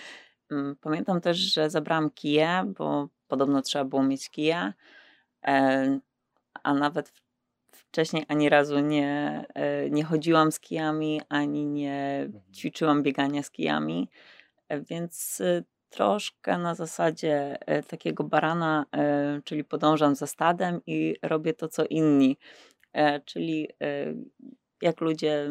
[0.51, 4.73] Mm, pamiętam też, że zabrałam kije, bo podobno trzeba było mieć kije,
[5.45, 5.99] e,
[6.63, 7.11] a nawet
[7.91, 12.53] wcześniej ani razu nie, e, nie chodziłam z kijami, ani nie mhm.
[12.53, 14.09] ćwiczyłam biegania z kijami,
[14.69, 21.15] e, więc y, troszkę na zasadzie e, takiego barana, e, czyli podążam za stadem i
[21.21, 22.37] robię to, co inni.
[22.93, 23.67] E, czyli
[24.81, 25.49] jak ludzie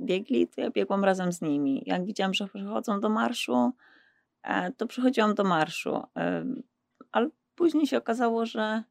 [0.00, 1.82] biegli, to ja biegłam razem z nimi.
[1.86, 3.72] Jak widziałam, że przychodzą do marszu,
[4.76, 6.02] to przychodziłam do marszu.
[7.12, 8.82] Ale później się okazało, że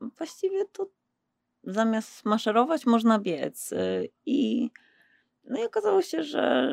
[0.00, 0.86] właściwie to
[1.72, 3.74] zamiast maszerować, można biec.
[4.26, 4.70] I,
[5.44, 6.72] no i okazało się, że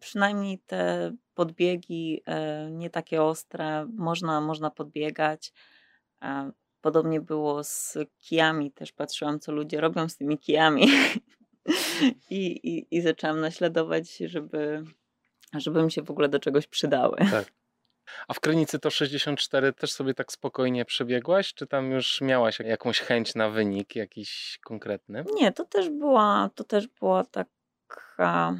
[0.00, 5.52] przynajmniej te podbiegi e, nie takie ostre, można, można podbiegać.
[6.80, 10.86] Podobnie było z kijami, też patrzyłam, co ludzie robią z tymi kijami.
[12.30, 14.84] I, i, I zaczęłam naśladować, żeby,
[15.54, 17.16] żeby mi się w ogóle do czegoś przydały.
[17.30, 17.52] Tak.
[18.28, 23.00] A w Krynicy to 64 też sobie tak spokojnie przebiegłaś, czy tam już miałaś jakąś
[23.00, 25.24] chęć na wynik jakiś konkretny?
[25.34, 28.56] Nie, to też była, to też była taka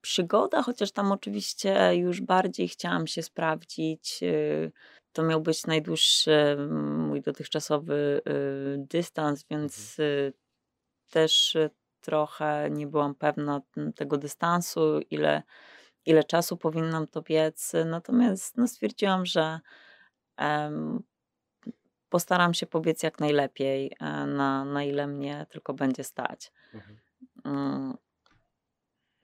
[0.00, 4.18] przygoda, chociaż tam oczywiście już bardziej chciałam się sprawdzić.
[4.22, 4.72] Y,
[5.12, 6.56] to miał być najdłuższy
[6.98, 10.08] mój dotychczasowy y, dystans, więc mhm.
[10.08, 10.32] y,
[11.10, 11.56] też
[12.00, 13.60] trochę nie byłam pewna
[13.96, 15.42] tego dystansu, ile,
[16.06, 17.72] ile czasu powinnam to biec.
[17.84, 19.60] Natomiast no, stwierdziłam, że
[20.38, 21.02] um,
[22.08, 26.52] postaram się pobiec jak najlepiej, e, na, na ile mnie tylko będzie stać.
[26.74, 26.98] Mhm.
[27.44, 27.96] Mm,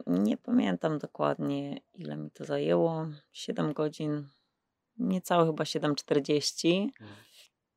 [0.06, 3.06] nie pamiętam dokładnie, ile mi to zajęło.
[3.32, 4.28] 7 godzin,
[4.98, 6.82] niecałe chyba 7,40.
[6.82, 7.10] Mhm.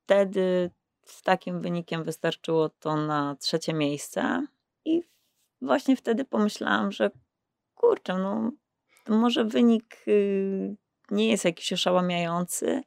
[0.04, 0.72] Wtedy
[1.06, 4.48] z takim wynikiem wystarczyło to na trzecie miejsce.
[4.86, 5.04] I
[5.62, 7.12] właśnie wtedy pomyślałam, że
[7.76, 8.52] kurczę, no
[9.10, 10.76] może wynik y,
[11.12, 12.82] nie jest jakiś oszałamiający,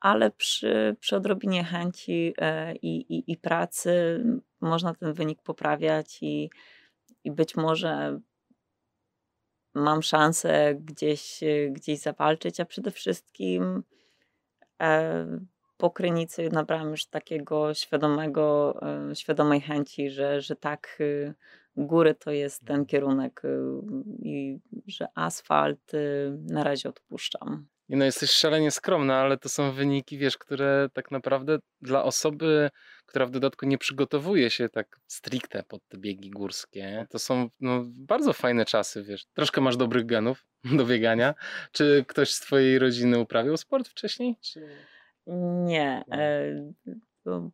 [0.00, 4.24] ale przy, przy odrobinie chęci e, i, i, i pracy
[4.60, 6.50] można ten wynik poprawiać i,
[7.24, 8.20] i być może
[9.74, 13.82] mam szansę gdzieś, e, gdzieś zawalczyć, a przede wszystkim
[14.82, 15.26] e,
[15.76, 18.78] po Krynicy nabrałam już takiego świadomego,
[19.10, 20.98] e, świadomej chęci, że, że tak
[21.86, 23.42] góry to jest ten kierunek
[24.22, 25.92] i że asfalt
[26.48, 27.66] na razie odpuszczam.
[27.90, 32.70] I no jesteś szalenie skromna, ale to są wyniki, wiesz, które tak naprawdę dla osoby,
[33.06, 37.82] która w dodatku nie przygotowuje się tak stricte pod te biegi górskie, to są no,
[37.86, 39.24] bardzo fajne czasy, wiesz.
[39.34, 40.46] Troszkę masz dobrych genów
[40.78, 41.34] do biegania.
[41.72, 44.36] Czy ktoś z twojej rodziny uprawiał sport wcześniej?
[44.40, 44.68] Czy...
[45.66, 46.04] Nie.
[46.12, 46.72] E,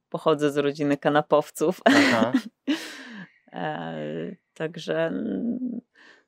[0.08, 1.80] pochodzę z rodziny kanapowców.
[1.84, 2.32] Aha.
[3.56, 5.10] e, także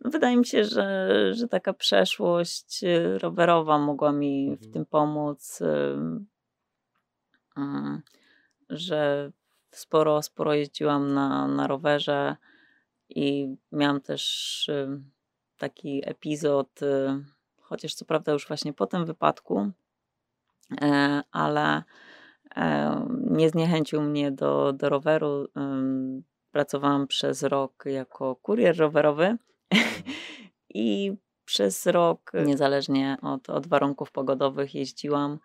[0.01, 4.73] no, wydaje mi się, że, że taka przeszłość y, rowerowa mogła mi w mhm.
[4.73, 5.62] tym pomóc,
[7.57, 8.03] mm,
[8.71, 9.33] że
[9.71, 12.37] sporo, sporo jeździłam na, na rowerze
[13.09, 14.71] i miałam też
[15.59, 17.25] taki epizod, y,
[17.61, 19.71] chociaż co prawda już właśnie po tym wypadku,
[20.81, 21.83] e, ale
[22.57, 25.49] e, nie zniechęcił mnie do, do roweru.
[26.52, 29.37] Pracowałam przez rok jako kurier rowerowy
[30.74, 35.38] I przez rok, niezależnie od, od warunków pogodowych, jeździłam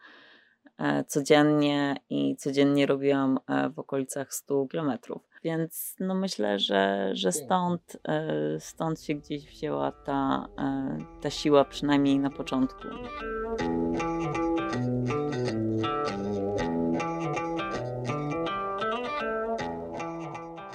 [0.77, 5.21] e, codziennie i codziennie robiłam e, w okolicach 100 kilometrów.
[5.43, 10.47] Więc no myślę, że, że stąd, e, stąd się gdzieś wzięła ta,
[11.21, 12.87] ta siła, przynajmniej na początku.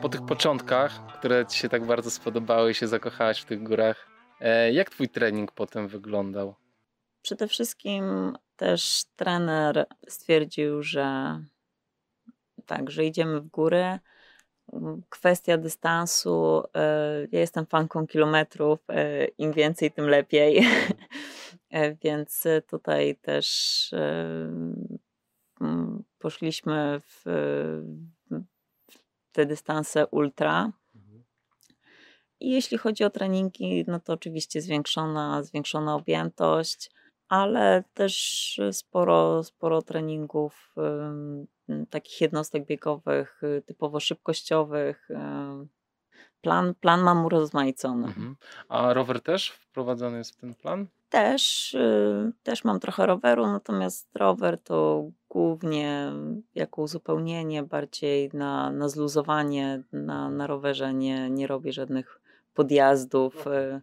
[0.02, 4.08] Po tych początkach, które ci się tak bardzo spodobały i się zakochałaś w tych górach,
[4.40, 6.54] e, jak twój trening potem wyglądał?
[7.22, 11.38] Przede wszystkim też trener stwierdził, że
[12.66, 13.98] tak, że idziemy w górę.
[15.08, 16.62] Kwestia dystansu.
[16.76, 18.78] E, ja jestem fanką kilometrów.
[18.88, 20.66] E, Im więcej, tym lepiej.
[22.02, 23.90] Więc tutaj też
[26.18, 27.22] poszliśmy w
[29.38, 30.72] te dystanse ultra.
[30.94, 31.24] Mhm.
[32.40, 36.90] I jeśli chodzi o treningi, no to oczywiście zwiększona, zwiększona objętość,
[37.29, 40.74] ale też sporo, sporo treningów
[41.90, 45.09] takich jednostek biegowych, y, typowo szybkościowych.
[46.40, 48.07] Plan, plan mam urozmaicony.
[48.07, 48.37] Mhm.
[48.68, 50.87] A rower też wprowadzony jest w ten plan?
[51.09, 56.12] Też, y, też mam trochę roweru, natomiast rower to głównie
[56.54, 59.82] jako uzupełnienie, bardziej na, na zluzowanie.
[59.92, 62.20] Na, na rowerze nie, nie robię żadnych
[62.54, 63.80] podjazdów, y,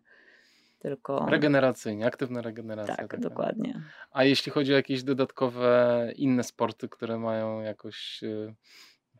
[0.79, 1.25] tylko.
[1.29, 2.95] Regeneracyjnie, aktywna regeneracja.
[2.95, 3.29] Tak, taka.
[3.29, 3.81] dokładnie.
[4.11, 8.55] A jeśli chodzi o jakieś dodatkowe inne sporty, które mają jakoś y,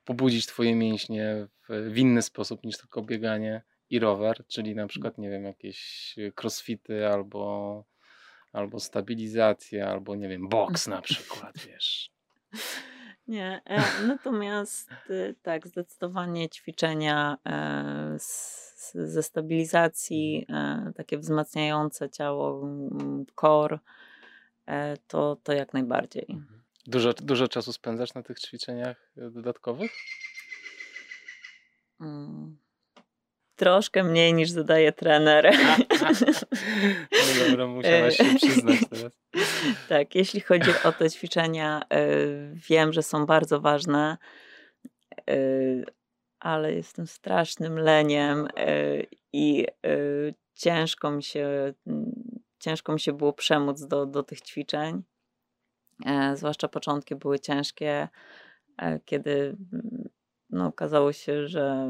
[0.05, 5.17] pobudzić Twoje mięśnie w, w inny sposób niż tylko bieganie i rower, czyli na przykład,
[5.17, 7.83] nie wiem, jakieś crossfity albo
[8.55, 12.14] albo stabilizację, albo nie wiem, boks na przykład, wiesz.
[13.27, 18.15] Nie, e, natomiast y, tak, zdecydowanie ćwiczenia e,
[18.93, 22.67] ze stabilizacji, e, takie wzmacniające ciało,
[23.41, 23.79] core,
[25.07, 26.25] to, to jak najbardziej.
[26.29, 26.61] Mhm.
[26.87, 29.91] Dużo, dużo czasu spędzasz na tych ćwiczeniach dodatkowych?
[32.01, 32.57] Mm.
[33.55, 35.51] Troszkę mniej niż zadaje trener.
[37.11, 39.11] No dobra, musiałaś się przyznać teraz.
[39.89, 42.07] Tak, jeśli chodzi o te ćwiczenia, e,
[42.53, 44.17] wiem, że są bardzo ważne,
[45.29, 45.35] e,
[46.39, 48.69] ale jestem strasznym leniem e,
[49.33, 49.65] i
[50.53, 51.73] ciężko mi się,
[52.59, 55.03] ciężko mi się było przemóc do, do tych ćwiczeń.
[56.33, 58.07] Zwłaszcza początki były ciężkie,
[59.05, 59.57] kiedy
[60.49, 61.89] no, okazało się, że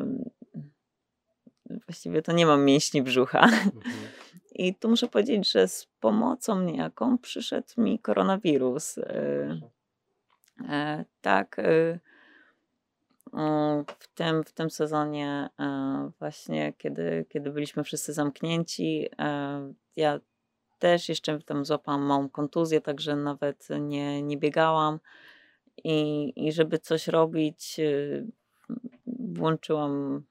[1.88, 3.40] właściwie to nie mam mięśni brzucha.
[3.44, 3.72] Mhm.
[4.56, 8.98] I tu muszę powiedzieć, że z pomocą niejaką przyszedł mi koronawirus.
[8.98, 9.60] E,
[10.70, 11.60] e, tak.
[11.60, 12.00] E,
[14.00, 15.50] w tym, w tym sezonie,
[16.20, 19.10] właśnie kiedy, kiedy byliśmy wszyscy zamknięci,
[19.96, 20.20] ja
[20.80, 25.00] też jeszcze tam złapałam małą kontuzję, także nawet nie, nie biegałam.
[25.84, 27.80] I, I żeby coś robić,
[29.08, 30.24] włączyłam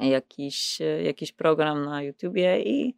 [0.00, 2.96] jakiś, jakiś program na YouTubie i,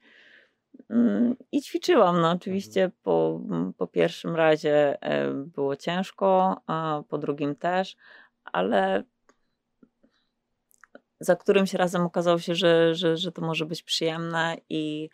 [0.90, 2.20] mm, i ćwiczyłam.
[2.20, 3.00] No, oczywiście mhm.
[3.02, 3.40] po,
[3.78, 7.96] po pierwszym razie e, było ciężko, a po drugim też,
[8.44, 9.04] ale
[11.20, 15.10] za którymś razem okazało się, że, że, że to może być przyjemne i,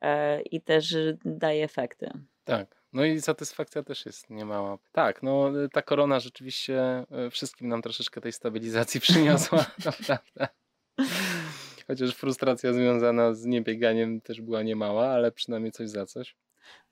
[0.00, 2.10] e, i też daje efekty.
[2.44, 2.78] Tak.
[2.92, 4.78] No i satysfakcja też jest niemała.
[4.92, 10.48] Tak, no ta korona rzeczywiście e, wszystkim nam troszeczkę tej stabilizacji przyniosła, naprawdę.
[11.86, 16.36] Chociaż frustracja związana z niebieganiem też była niemała, ale przynajmniej coś za coś.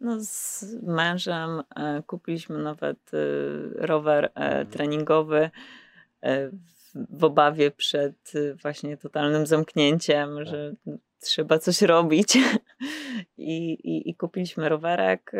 [0.00, 3.16] No, z mężem e, kupiliśmy nawet e,
[3.86, 4.66] rower e, mhm.
[4.66, 5.50] treningowy
[6.94, 10.46] w obawie przed właśnie totalnym zamknięciem, tak.
[10.46, 10.72] że
[11.20, 12.38] trzeba coś robić.
[13.38, 15.32] I, i, I, kupiliśmy rowerek.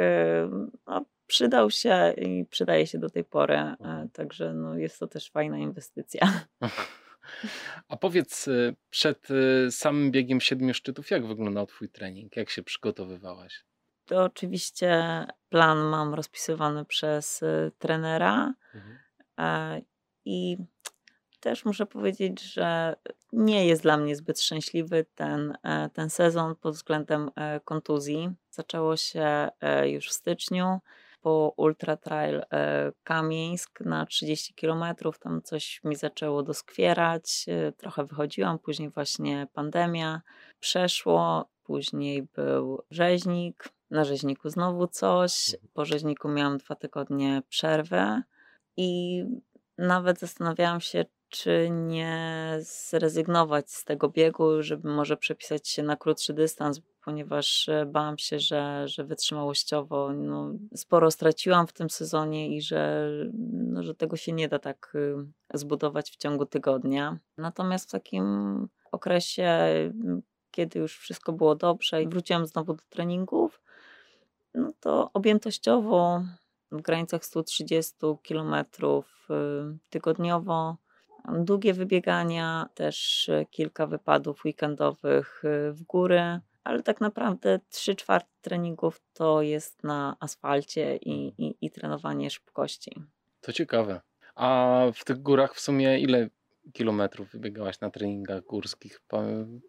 [0.87, 3.57] No, przydał się i przydaje się do tej pory.
[3.57, 4.09] Mhm.
[4.09, 6.33] Także no, jest to też fajna inwestycja.
[7.89, 12.37] A powiedz, y, przed y, samym biegiem siedmiu szczytów, jak wyglądał Twój trening?
[12.37, 13.65] Jak się przygotowywałaś?
[14.05, 18.99] To oczywiście plan mam rozpisywany przez y, trenera mhm.
[19.39, 19.81] E,
[20.25, 20.57] i
[21.41, 22.97] też muszę powiedzieć, że
[23.33, 28.31] nie jest dla mnie zbyt szczęśliwy ten, e, ten sezon pod względem e, kontuzji.
[28.51, 29.49] Zaczęło się
[29.85, 30.81] już w styczniu
[31.27, 34.85] po Ultra Trail e, Kamieńsk na 30 km.
[35.21, 40.23] Tam coś mi zaczęło doskwierać, e, trochę wychodziłam, później właśnie pandemia
[40.61, 45.69] przeszło, później był rzeźnik, na rzeźniku znowu coś, mhm.
[45.75, 48.23] po rzeźniku miałam dwa tygodnie przerwę
[48.77, 49.23] i
[49.79, 56.35] nawet zastanawiałam się, czy nie zrezygnować z tego biegu, żeby może przepisać się na krótszy
[56.35, 62.63] dystans, ponieważ e, bałam się, że, że wytrzymałościowo no, sporo straciłam w tym sezonie i
[62.63, 63.11] że,
[63.53, 65.17] no, że tego się nie da tak y,
[65.55, 67.19] zbudować w ciągu tygodnia.
[67.39, 68.25] Natomiast w takim
[68.93, 69.51] okresie,
[70.51, 73.63] kiedy już wszystko było dobrze i wróciłam znowu do treningów,
[74.55, 76.23] no to objętościowo
[76.73, 77.95] w granicach 130
[78.29, 78.65] km y,
[79.91, 80.77] tygodniowo
[81.39, 85.43] Długie wybiegania, też kilka wypadów weekendowych
[85.73, 91.71] w góry, ale tak naprawdę 3 czwarte treningów to jest na asfalcie i, i, i
[91.71, 93.03] trenowanie szybkości.
[93.41, 94.01] To ciekawe.
[94.35, 96.29] A w tych górach w sumie ile
[96.73, 99.01] kilometrów wybiegałaś na treningach górskich?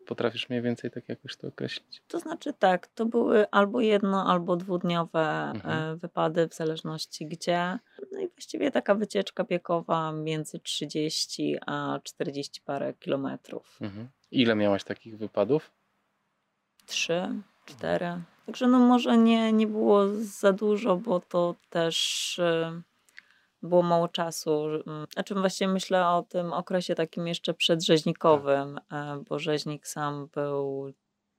[0.06, 2.02] Potrafisz mniej więcej tak jakoś to określić?
[2.08, 5.98] To znaczy tak, to były albo jedno, albo dwudniowe e, mhm.
[5.98, 7.80] wypady, w zależności gdzie.
[8.12, 13.78] No i właściwie taka wycieczka biegowa między 30 a 40 parę kilometrów.
[13.82, 14.08] Mhm.
[14.32, 15.72] Ile miałaś takich wypadów?
[16.88, 17.30] Trzy,
[17.66, 18.22] cztery.
[18.46, 22.82] Także no może nie, nie było za dużo, bo to też e,
[23.64, 24.66] było mało czasu.
[25.14, 30.94] Znaczy właśnie myślę o tym okresie takim jeszcze przedrzeźnikowym, e, bo rzeźnik sam był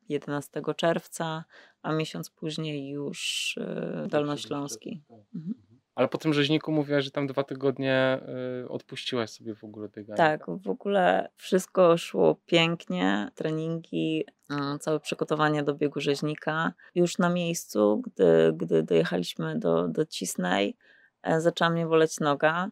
[0.09, 1.45] 11 czerwca,
[1.83, 5.03] a miesiąc później już e, Dolnośląski.
[5.09, 5.19] Tak.
[5.35, 5.68] Mhm.
[5.99, 8.21] Ale po tym rzeźniku mówiłaś, że tam dwa tygodnie
[8.65, 10.17] y, odpuściłaś sobie w ogóle bieganie.
[10.17, 13.31] Tak, w ogóle wszystko szło pięknie.
[13.35, 16.73] Treningi, mm, całe przygotowanie do biegu rzeźnika.
[16.95, 20.77] Już na miejscu, gdy, gdy dojechaliśmy do, do Cisnej,
[21.23, 22.71] E, zaczęła mnie boleć noga.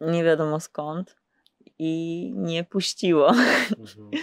[0.00, 1.16] Nie wiadomo skąd.
[1.78, 3.28] I nie puściło.
[3.30, 4.10] Mhm.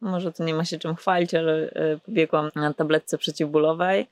[0.00, 4.06] Może tu nie ma się czym chwalić, ale e, pobiegłam na tabletce przeciwbólowej.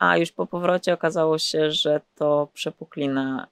[0.00, 3.46] A już po powrocie okazało się, że to przepuklina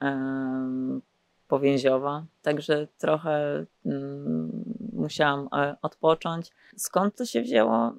[1.49, 6.51] powięziowa, także trochę mm, musiałam e, odpocząć.
[6.77, 7.93] Skąd to się wzięło?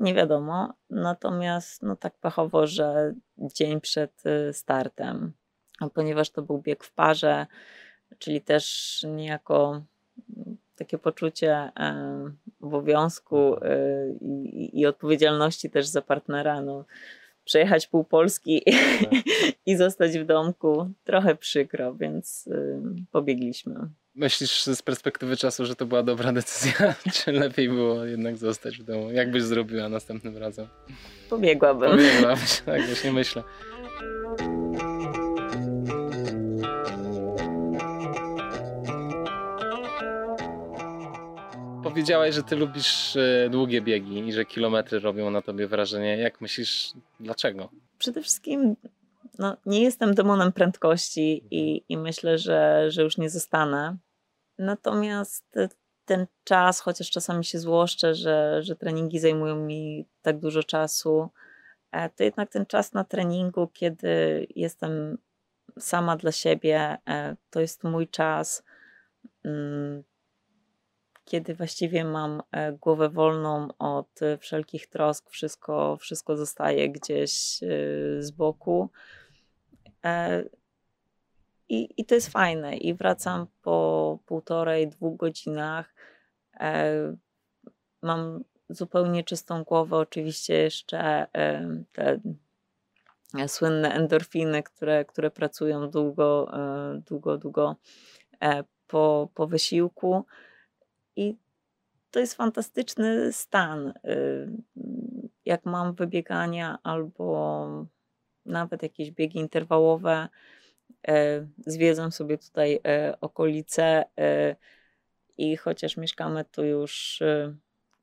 [0.00, 5.32] Nie wiadomo, natomiast no tak pechowo, że dzień przed y, startem,
[5.94, 7.46] ponieważ to był bieg w parze,
[8.18, 9.82] czyli też niejako
[10.36, 11.72] mm, takie poczucie
[12.60, 16.62] obowiązku y, i, i odpowiedzialności też za partnera.
[16.62, 16.84] No,
[17.44, 19.10] przejechać pół Polski tak.
[19.66, 22.80] i zostać w domku trochę przykro, więc y,
[23.12, 23.74] pobiegliśmy.
[24.14, 28.84] Myślisz z perspektywy czasu, że to była dobra decyzja, czy lepiej było jednak zostać w
[28.84, 29.10] domu?
[29.12, 30.66] Jak byś zrobiła następnym razem?
[31.30, 31.90] Pobiegłabym.
[31.90, 33.42] Pobiegłabyś, tak właśnie myślę.
[41.94, 46.16] Powiedziałaś, że ty lubisz e, długie biegi i że kilometry robią na tobie wrażenie.
[46.16, 47.68] Jak myślisz, dlaczego?
[47.98, 48.76] Przede wszystkim
[49.38, 53.96] no, nie jestem demonem prędkości i, i myślę, że, że już nie zostanę.
[54.58, 55.44] Natomiast
[56.04, 61.28] ten czas, chociaż czasami się złoszczę, że, że treningi zajmują mi tak dużo czasu,
[61.92, 65.18] e, to jednak ten czas na treningu, kiedy jestem
[65.78, 68.62] sama dla siebie, e, to jest mój czas,
[69.44, 70.04] mm,
[71.24, 77.58] kiedy właściwie mam e, głowę wolną od wszelkich trosk, wszystko, wszystko zostaje gdzieś
[78.18, 78.90] z boku.
[81.68, 82.76] I, I to jest fajne.
[82.76, 85.94] I wracam po półtorej, dwóch godzinach.
[86.60, 87.16] E,
[88.02, 89.96] mam zupełnie czystą głowę.
[89.96, 92.20] Oczywiście jeszcze e, te
[93.48, 97.76] słynne endorfiny, które, które pracują długo, e, długo, długo
[98.42, 100.24] e, po, po wysiłku.
[101.16, 101.36] I
[102.10, 103.88] to jest fantastyczny stan.
[103.88, 103.92] E,
[105.44, 107.68] jak mam wybiegania albo
[108.46, 110.28] nawet jakieś biegi interwałowe,
[111.08, 114.04] E, zwiedzam sobie tutaj e, okolice
[115.38, 117.22] i chociaż mieszkamy tu już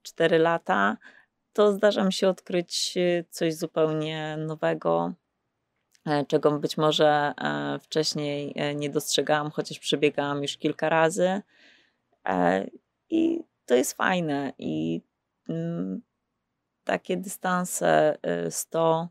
[0.02, 0.98] 4 lata,
[1.54, 2.96] to zdarza mi się odkryć
[3.30, 5.14] coś zupełnie nowego,
[6.28, 7.34] czego być może
[7.82, 11.42] wcześniej nie dostrzegałam, chociaż przebiegałam już kilka razy.
[13.12, 14.54] I to jest fajne.
[14.58, 15.02] I
[15.50, 16.02] mm,
[16.84, 18.18] takie dystanse
[18.50, 19.10] 100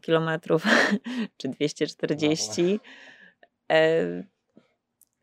[0.00, 0.64] kilometrów
[1.36, 2.80] czy 240.
[3.72, 4.24] E,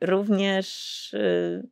[0.01, 1.63] również e,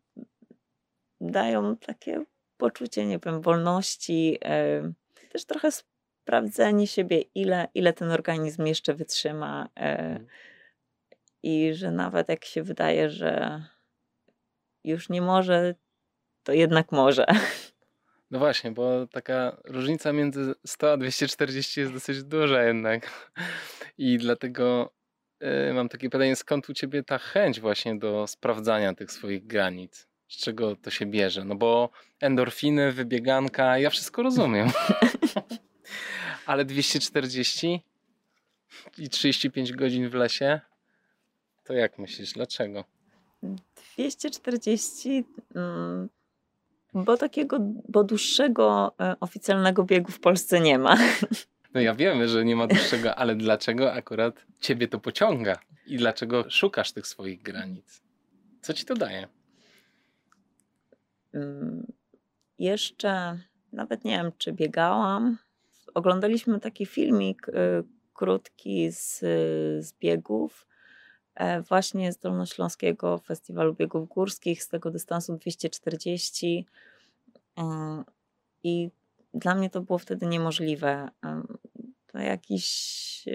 [1.21, 2.25] dają takie
[2.57, 4.93] poczucie, nie wiem, wolności, e,
[5.29, 9.69] też trochę sprawdzenie siebie, ile, ile ten organizm jeszcze wytrzyma.
[9.75, 10.27] Mhm.
[11.43, 13.63] I że nawet jak się wydaje, że
[14.83, 15.75] już nie może,
[16.43, 17.25] to jednak może.
[18.31, 23.31] No właśnie, bo taka różnica między 100 a 240 jest dosyć duża jednak.
[23.97, 24.93] I dlatego
[25.69, 30.07] y, mam takie pytanie, skąd u ciebie ta chęć właśnie do sprawdzania tych swoich granic?
[30.27, 31.45] Z czego to się bierze?
[31.45, 31.89] No bo
[32.19, 34.69] endorfiny, wybieganka, ja wszystko rozumiem.
[36.45, 37.81] Ale 240
[38.97, 40.59] i 35 godzin w lesie?
[41.63, 42.83] To jak myślisz, dlaczego?
[43.95, 45.25] 240
[45.55, 46.09] mm,
[46.93, 47.57] bo takiego,
[47.89, 50.97] bo dłuższego e, oficjalnego biegu w Polsce nie ma.
[51.73, 55.59] No ja wiemy, że nie ma dłuższego, ale dlaczego akurat ciebie to pociąga?
[55.87, 58.01] I dlaczego szukasz tych swoich granic?
[58.61, 59.27] Co ci to daje?
[61.33, 61.87] Mm,
[62.59, 63.39] jeszcze
[63.73, 65.37] nawet nie wiem, czy biegałam.
[65.93, 67.53] Oglądaliśmy taki filmik y,
[68.13, 69.19] krótki z,
[69.85, 70.72] z biegów, e,
[71.69, 76.65] właśnie z Dolnośląskiego Festiwalu Biegów Górskich, z tego dystansu 240.
[77.57, 78.03] E,
[78.63, 78.89] I
[79.33, 81.09] dla mnie to było wtedy niemożliwe.
[81.25, 81.43] E,
[82.07, 83.25] to jakiś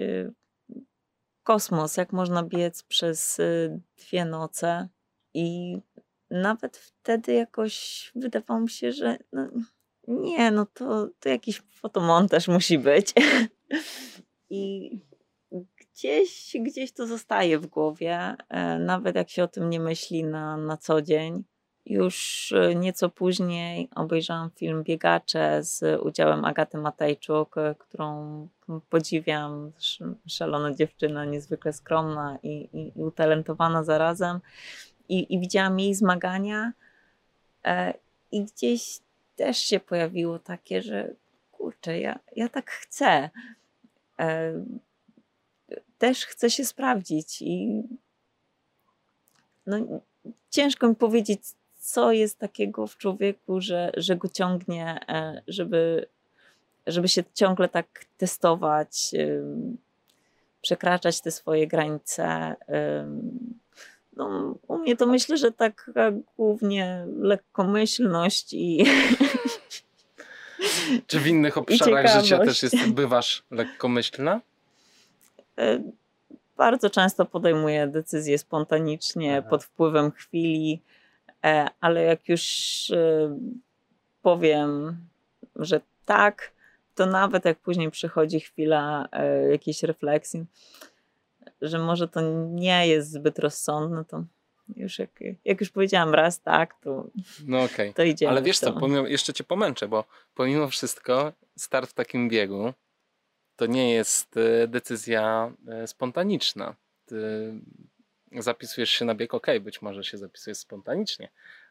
[1.43, 3.41] kosmos, jak można biec przez
[3.97, 4.87] dwie noce.
[5.33, 5.77] I
[6.29, 9.49] nawet wtedy jakoś wydawało mi się, że no,
[10.07, 13.13] nie, no to, to jakiś fotomontaż musi być.
[14.49, 14.91] I
[15.99, 20.57] gdzieś, gdzieś to zostaje w głowie, e, nawet jak się o tym nie myśli na,
[20.57, 21.43] na co dzień.
[21.85, 28.47] Już e, nieco później obejrzałam film Biegacze z udziałem Agaty Matejczuk, e, którą
[28.89, 29.71] podziwiam.
[30.27, 34.39] Szalona dziewczyna, niezwykle skromna i, i, i utalentowana zarazem.
[35.09, 36.73] I, I widziałam jej zmagania,
[38.31, 38.99] i gdzieś
[39.35, 41.13] też się pojawiło takie, że
[41.51, 43.29] kurczę, ja, ja tak chcę.
[45.99, 47.83] Też chcę się sprawdzić i
[49.65, 49.77] no,
[50.49, 51.41] ciężko mi powiedzieć,
[51.77, 56.07] co jest takiego w człowieku, że, że go ciągnie, e, żeby,
[56.87, 59.11] żeby się ciągle tak testować,
[60.61, 62.55] przekraczać te swoje granice.
[64.15, 65.91] No, u mnie to myślę, że tak
[66.37, 68.85] głównie lekkomyślność i.
[71.07, 74.41] Czy w innych obszarach życia też jest, bywasz lekkomyślna?
[75.59, 75.91] E,
[76.57, 79.49] bardzo często podejmuję decyzje spontanicznie, Aha.
[79.49, 80.81] pod wpływem chwili,
[81.45, 82.43] e, ale jak już
[82.91, 83.37] e,
[84.21, 84.97] powiem,
[85.55, 86.51] że tak,
[86.95, 89.07] to nawet jak później przychodzi chwila
[89.51, 90.45] jakiejś refleksji,
[91.61, 94.23] że może to nie jest zbyt rozsądne, to
[94.75, 95.09] już jak,
[95.45, 97.07] jak już powiedziałam raz tak, to,
[97.47, 97.93] no okay.
[97.93, 98.31] to idziemy.
[98.31, 100.03] Ale wiesz co, pomimo, jeszcze cię pomęczę, bo
[100.35, 102.73] pomimo wszystko start w takim biegu
[103.59, 106.75] to nie jest e, decyzja e, spontaniczna.
[107.05, 107.53] Ty
[108.31, 111.29] zapisujesz się na bieg, ok, być może się zapisujesz spontanicznie,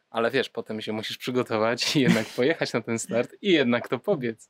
[0.09, 3.99] ale wiesz, potem się musisz przygotować i jednak pojechać na ten start i jednak to
[3.99, 4.49] pobiec.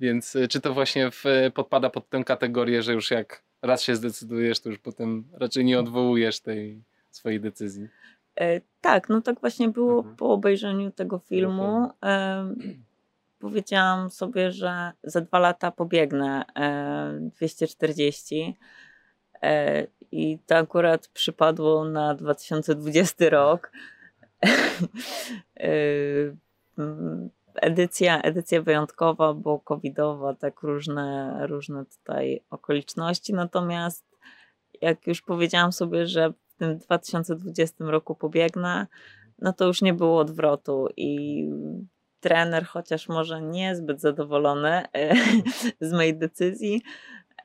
[0.00, 3.96] Więc e, czy to właśnie w, podpada pod tę kategorię, że już jak raz się
[3.96, 7.88] zdecydujesz, to już potem raczej nie odwołujesz tej swojej decyzji.
[8.40, 10.16] E, tak, no tak właśnie było mhm.
[10.16, 11.90] po obejrzeniu tego filmu.
[12.02, 12.54] E,
[13.44, 18.56] powiedziałam sobie, że za dwa lata pobiegnę e, 240
[19.42, 23.72] e, i to akurat przypadło na 2020 rok.
[25.56, 25.66] E,
[27.54, 33.34] edycja, edycja wyjątkowa, bo covidowa, tak różne, różne tutaj okoliczności.
[33.34, 34.04] Natomiast
[34.80, 38.86] jak już powiedziałam sobie, że w tym 2020 roku pobiegnę,
[39.38, 41.44] no to już nie było odwrotu i
[42.24, 45.14] trener, chociaż może niezbyt zadowolony e,
[45.88, 46.82] z mojej decyzji,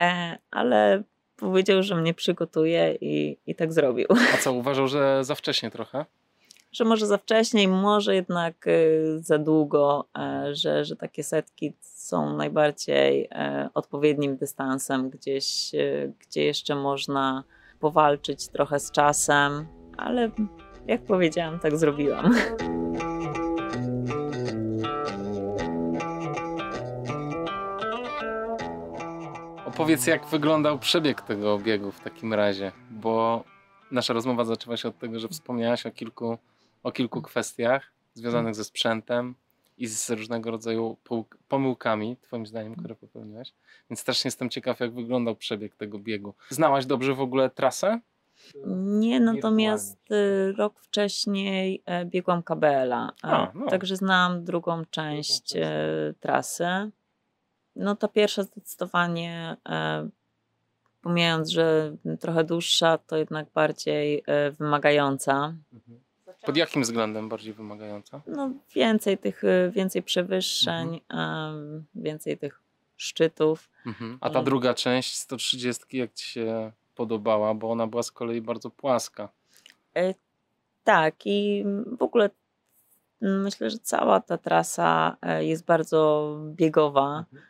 [0.01, 1.03] e, ale
[1.36, 4.07] powiedział, że mnie przygotuje i, i tak zrobił.
[4.34, 6.05] A co, uważał, że za wcześnie trochę?
[6.71, 12.38] że może za wcześnie, może jednak y, za długo, e, że, że takie setki są
[12.38, 17.43] najbardziej e, odpowiednim dystansem, gdzieś, e, gdzie jeszcze można
[17.80, 19.67] powalczyć trochę z czasem,
[19.97, 20.32] ale
[20.88, 22.34] jak powiedziałam, tak zrobiłam.
[29.80, 33.43] Opowiedz, jak wyglądał przebieg tego biegu w takim razie, bo
[33.91, 36.38] nasza rozmowa zaczęła się od tego, że wspomniałaś o kilku
[36.84, 39.36] o kilku kwestiach związanych ze sprzętem
[39.77, 40.97] i z różnego rodzaju
[41.47, 43.53] pomyłkami, twoim zdaniem, które popełniłeś.
[43.89, 46.34] Więc też jestem ciekaw, jak wyglądał przebieg tego biegu.
[46.49, 47.99] Znałaś dobrze w ogóle trasę?
[48.75, 53.69] Nie, natomiast y, rok wcześniej e, biegłam KBL-a, A, no.
[53.69, 56.91] także znam drugą część e, trasy.
[57.76, 60.09] No ta pierwsza zdecydowanie, e,
[61.01, 64.24] pomijając, że trochę dłuższa, to jednak bardziej
[64.59, 65.53] wymagająca.
[65.74, 65.99] Mhm.
[66.45, 68.22] Pod jakim względem bardziej wymagająca?
[68.28, 71.86] No więcej tych, y, więcej przewyższeń, mhm.
[71.95, 72.61] więcej tych
[72.97, 73.70] szczytów.
[73.86, 74.17] Mhm.
[74.22, 78.70] A ta druga część 130 jak Ci się podobała, bo ona była z kolei bardzo
[78.70, 79.30] płaska.
[79.95, 80.13] E,
[80.84, 81.65] tak i
[81.97, 82.30] w ogóle
[83.22, 87.48] myślę, że cała ta trasa e, jest bardzo biegowa, mhm.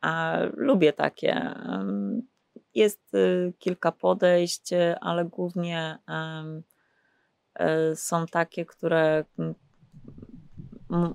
[0.00, 1.54] A lubię takie.
[2.74, 4.70] Jest y, kilka podejść,
[5.00, 5.98] ale głównie
[7.58, 9.24] E, są takie, które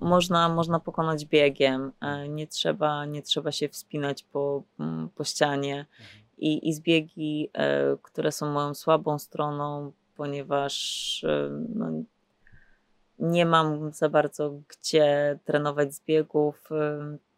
[0.01, 1.91] można, można pokonać biegiem.
[2.01, 4.63] E, nie trzeba, nie trzeba się wspinać po,
[5.15, 5.86] po ścianie.
[6.38, 11.25] I, I zbiegi, e, które są moją słabą stroną, ponieważ
[11.75, 11.91] no,
[13.19, 16.69] nie mam za bardzo gdzie trenować z biegów.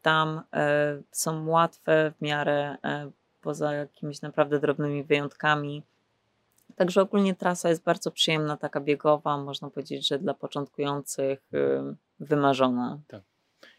[0.05, 0.41] Tam
[1.11, 2.77] są łatwe w miarę,
[3.41, 5.83] poza jakimiś naprawdę drobnymi wyjątkami.
[6.75, 11.39] Także ogólnie trasa jest bardzo przyjemna, taka biegowa, można powiedzieć, że dla początkujących
[12.19, 12.99] wymarzona.
[13.07, 13.21] Tak.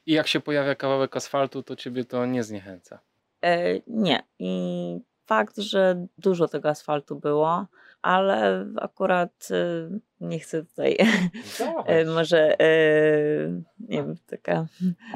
[0.06, 2.98] I jak się pojawia kawałek asfaltu, to ciebie to nie zniechęca?
[3.42, 4.22] E, nie.
[4.38, 7.66] I fakt, że dużo tego asfaltu było,
[8.06, 10.96] ale akurat y, nie chcę tutaj
[11.86, 12.66] e, może e,
[13.78, 14.66] nie wiem, taka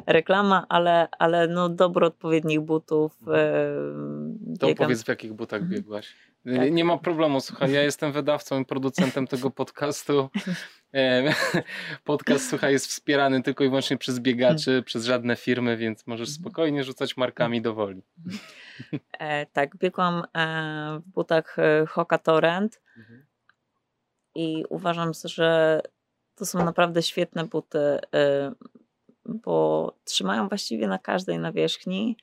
[0.07, 3.19] reklama, ale, ale no dobro odpowiednich butów.
[3.21, 4.57] Mhm.
[4.61, 4.87] To biegam.
[4.87, 5.81] powiedz w jakich butach mhm.
[5.81, 6.15] biegłaś?
[6.45, 6.73] Tak.
[6.73, 10.29] Nie ma problemu, słuchaj, ja jestem wydawcą i producentem tego podcastu.
[12.05, 14.85] Podcast, słuchaj, jest wspierany tylko i wyłącznie przez biegaczy, hmm.
[14.85, 16.43] przez żadne firmy, więc możesz mhm.
[16.43, 18.03] spokojnie rzucać markami do woli.
[19.19, 23.25] E, tak, biegłam e, w butach e, Hoka Torrent mhm.
[24.35, 25.81] i uważam, że
[26.35, 28.01] to są naprawdę świetne buty, e,
[29.25, 32.17] bo trzymają właściwie na każdej nawierzchni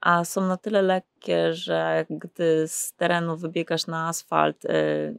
[0.00, 4.68] a są na tyle lekkie, że gdy z terenu wybiegasz na asfalt, y,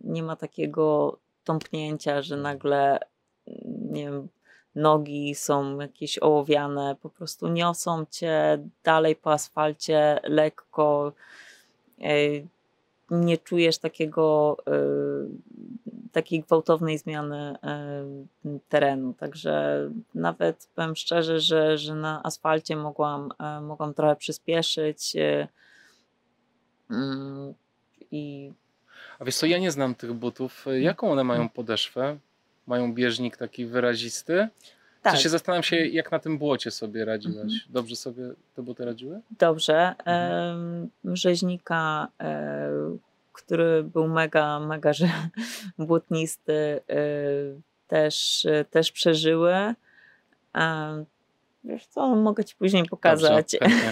[0.04, 3.00] nie ma takiego tąpnięcia, że nagle
[3.92, 4.28] nie wiem,
[4.78, 11.14] nogi są jakieś ołowiane, po prostu niosą cię dalej po asfalcie lekko.
[12.02, 12.48] Y,
[13.12, 18.06] nie czujesz takiego y, takiej gwałtownej zmiany e,
[18.70, 19.14] terenu.
[19.14, 19.82] Także
[20.16, 25.16] nawet powiem szczerze, że, że na asfalcie mogłam, e, mogłam trochę przyspieszyć.
[25.16, 25.48] E,
[26.92, 27.54] mm,
[28.12, 28.52] I...
[29.20, 30.66] A wiesz co, ja nie znam tych butów.
[30.80, 32.18] Jaką one mają podeszwę?
[32.68, 34.48] Mają bieżnik taki wyrazisty?
[35.02, 35.14] Tak.
[35.14, 37.38] Co się zastanawiam się, jak na tym błocie sobie radziłaś.
[37.38, 37.60] Mhm.
[37.70, 38.24] Dobrze sobie
[38.56, 39.22] te buty radziły?
[39.40, 39.96] Dobrze.
[39.98, 40.90] Mhm.
[41.04, 42.08] Rzeźnika,
[43.34, 45.10] który był mega, mega że
[45.80, 46.54] błotnisty,
[46.92, 49.74] y, też, też przeżyły.
[51.64, 53.56] Wiesz co, mogę ci później pokazać.
[53.62, 53.92] Dobrze,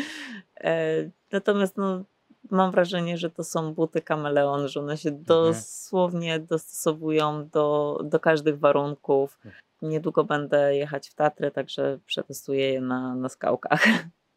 [0.64, 2.04] e, Natomiast no,
[2.52, 5.24] mam wrażenie, że to są buty kameleon, że one się mhm.
[5.24, 9.38] dosłownie dostosowują do, do każdych warunków.
[9.44, 9.62] Mhm.
[9.82, 13.84] Niedługo będę jechać w Tatry, także przetestuję je na, na skałkach.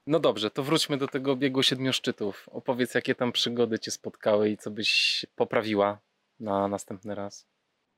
[0.07, 2.49] No dobrze, to wróćmy do tego biegu siedmiu szczytów.
[2.51, 5.99] Opowiedz, jakie tam przygody cię spotkały i co byś poprawiła
[6.39, 7.47] na następny raz.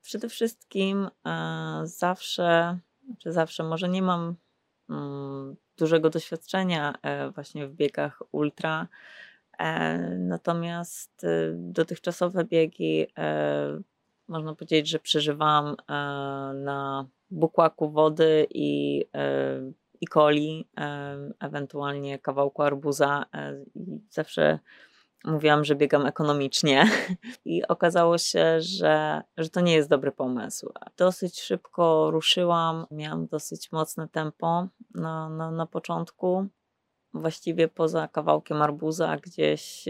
[0.01, 2.78] Przede wszystkim e, zawsze,
[3.20, 4.36] czy zawsze, może nie mam
[4.89, 8.88] mm, dużego doświadczenia e, właśnie w biegach ultra,
[10.17, 13.79] natomiast e, dotychczasowe biegi e,
[14.27, 15.93] można powiedzieć, że przeżywałam e,
[16.53, 19.05] na bukłaku wody i
[20.01, 20.67] i coli,
[21.39, 23.63] ewentualnie kawałku arbuza e,
[24.09, 24.59] zawsze
[25.25, 26.85] mówiłam, że biegam ekonomicznie
[27.45, 30.73] i okazało się, że, że to nie jest dobry pomysł.
[30.97, 36.47] Dosyć szybko ruszyłam, miałam dosyć mocne tempo na, na, na początku.
[37.18, 39.86] Właściwie poza kawałkiem arbuza, gdzieś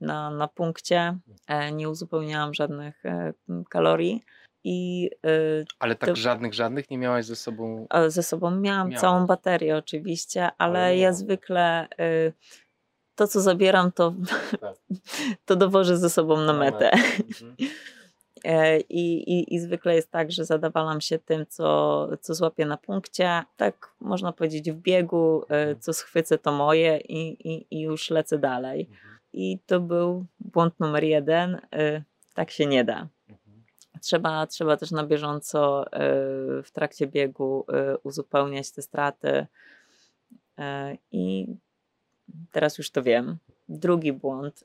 [0.00, 3.32] na, na punkcie, e, nie uzupełniałam żadnych e,
[3.68, 4.24] kalorii.
[4.68, 7.86] I, y, Ale tak to, żadnych, żadnych nie miałaś ze sobą?
[8.06, 9.00] Ze sobą miałam Miałaś.
[9.00, 12.32] całą baterię oczywiście, ale, ale ja zwykle y,
[13.14, 14.14] to, co zabieram, to,
[14.60, 14.76] tak.
[15.46, 16.90] to dowożę ze sobą na metę.
[17.42, 17.56] Mhm.
[18.46, 22.76] E, I, i, I zwykle jest tak, że zadawalam się tym, co, co złapię na
[22.76, 23.42] punkcie.
[23.56, 25.80] Tak można powiedzieć w biegu, y, mhm.
[25.80, 28.88] co schwycę, to moje i, i, i już lecę dalej.
[28.90, 29.18] Mhm.
[29.32, 31.60] I to był błąd numer jeden.
[32.34, 33.08] Tak się nie da.
[34.00, 35.84] Trzeba, trzeba też na bieżąco
[36.64, 37.66] w trakcie biegu
[38.02, 39.46] uzupełniać te straty.
[41.12, 41.46] I
[42.52, 43.38] teraz już to wiem.
[43.68, 44.64] Drugi błąd.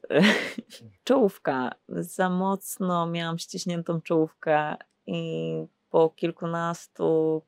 [1.04, 1.72] Czołówka.
[1.90, 4.76] Za mocno miałam ściśniętą czołówkę
[5.08, 5.54] i
[5.90, 7.42] po kilkunastu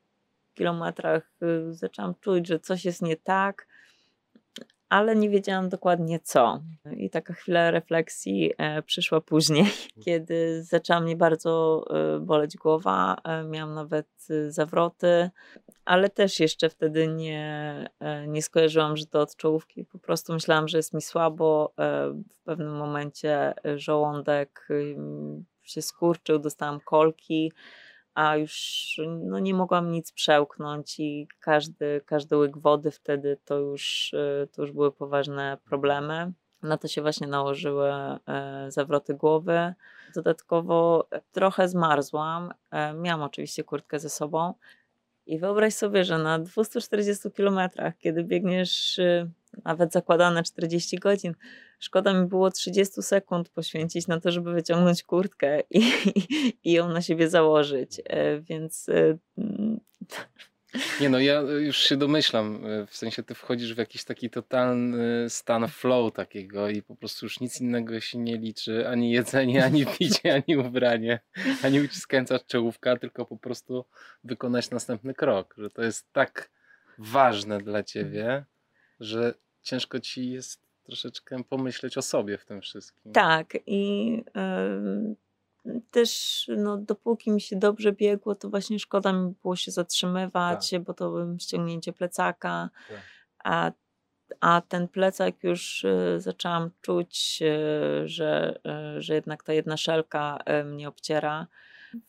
[0.54, 1.30] kilometrach
[1.70, 3.66] zaczęłam czuć, że coś jest nie tak
[4.94, 6.60] ale nie wiedziałam dokładnie co.
[6.96, 9.66] I taka chwila refleksji e, przyszła później,
[10.04, 13.16] kiedy zaczęła mnie bardzo e, boleć głowa.
[13.24, 14.06] E, miałam nawet
[14.48, 15.30] zawroty,
[15.84, 17.88] ale też jeszcze wtedy nie,
[18.26, 19.84] nie skojarzyłam, że to od czołówki.
[19.84, 21.72] Po prostu myślałam, że jest mi słabo.
[22.30, 24.68] W pewnym momencie żołądek
[25.62, 27.52] się skurczył, dostałam kolki
[28.14, 34.14] a już no, nie mogłam nic przełknąć i każdy, każdy łyk wody wtedy to już,
[34.52, 36.32] to już były poważne problemy.
[36.62, 39.74] Na to się właśnie nałożyły e, zawroty głowy.
[40.14, 42.54] Dodatkowo trochę zmarzłam.
[42.70, 44.54] E, miałam oczywiście kurtkę ze sobą
[45.26, 49.30] I wyobraź sobie, że na 240 kilometrach, kiedy biegniesz y,
[49.64, 51.34] nawet zakładane 40 godzin,
[51.78, 55.82] szkoda mi było 30 sekund poświęcić na to, żeby wyciągnąć kurtkę i,
[56.64, 58.00] i ją na siebie założyć.
[58.04, 59.18] E, więc y,
[61.00, 65.30] nie no, ja już się domyślam, e, w sensie ty wchodzisz w jakiś taki totalny
[65.30, 69.86] stan flow takiego i po prostu już nic innego się nie liczy, ani jedzenie, ani
[69.98, 71.20] picie, ani ubranie,
[71.62, 73.84] ani uciskająca czołówka, tylko po prostu
[74.24, 76.50] wykonać następny krok, że to jest tak
[76.98, 78.44] ważne dla ciebie,
[79.00, 83.12] że ciężko ci jest troszeczkę pomyśleć o sobie w tym wszystkim.
[83.12, 85.16] Tak i yy,
[85.90, 90.82] też no, dopóki mi się dobrze biegło, to właśnie szkoda mi było się zatrzymywać, tak.
[90.82, 92.70] bo to było ściągnięcie plecaka.
[92.88, 93.00] Tak.
[93.44, 93.72] A,
[94.40, 98.60] a ten plecak już y, zaczęłam czuć, y, że,
[98.96, 101.46] y, że jednak ta jedna szelka y, mnie obciera.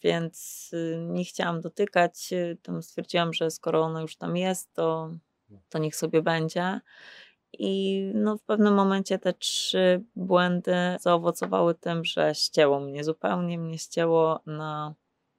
[0.02, 2.34] Więc y, nie chciałam dotykać.
[2.62, 5.12] Tam stwierdziłam, że skoro ono już tam jest, to,
[5.50, 5.60] no.
[5.70, 6.80] to niech sobie będzie.
[7.60, 13.78] I no, w pewnym momencie te trzy błędy zaowocowały tym, że ścięło mnie, zupełnie mnie
[13.78, 14.94] ścięło na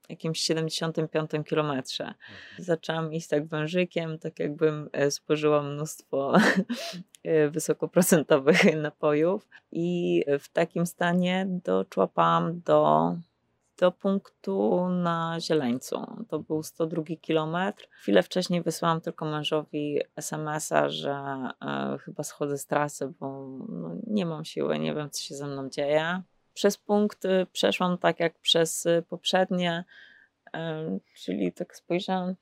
[0.09, 2.05] jakimś 75 kilometrze.
[2.05, 2.19] Mhm.
[2.59, 6.33] Zaczęłam iść tak wężykiem, tak jakbym e, spożyła mnóstwo
[7.25, 13.14] e, wysokoprocentowych napojów i w takim stanie doczłapałam do
[13.79, 16.24] do punktu na Zieleńcu.
[16.29, 17.89] To był 102 kilometr.
[17.91, 24.27] Chwilę wcześniej wysłałam tylko mężowi SMS-a, że e, chyba schodzę z trasy, bo no, nie
[24.27, 26.22] mam siły, nie wiem co się ze mną dzieje.
[26.55, 27.22] Przez punkt
[27.53, 29.85] przeszłam tak jak przez poprzednie,
[30.55, 32.35] e, czyli tak spojrzałam.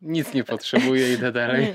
[0.00, 1.74] Nic nie potrzebuję, idę dalej.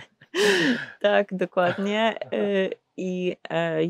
[1.00, 2.14] tak, dokładnie.
[2.32, 3.36] E, I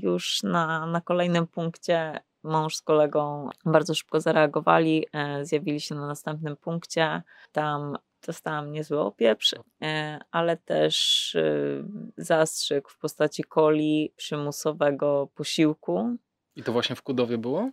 [0.03, 6.07] już na, na kolejnym punkcie mąż z kolegą bardzo szybko zareagowali, e, zjawili się na
[6.07, 7.23] następnym punkcie.
[7.53, 11.43] Tam dostałam niezły opieprz, e, ale też e,
[12.17, 16.17] zastrzyk w postaci coli przymusowego posiłku.
[16.57, 17.71] I to właśnie w Kudowie było?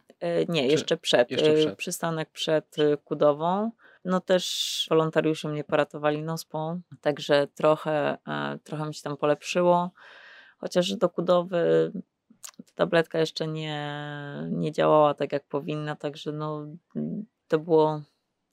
[0.50, 1.76] Nie, Czy jeszcze, przed, jeszcze przed.
[1.76, 3.72] Przystanek przed Kudową.
[4.06, 8.18] No też wolontariusze mnie poratowali nospą, także trochę,
[8.64, 9.92] trochę mi się tam polepszyło.
[10.58, 11.92] Chociaż do Kudowy
[12.58, 13.90] ta tabletka jeszcze nie,
[14.52, 16.66] nie działała tak jak powinna, także no,
[17.48, 18.02] to było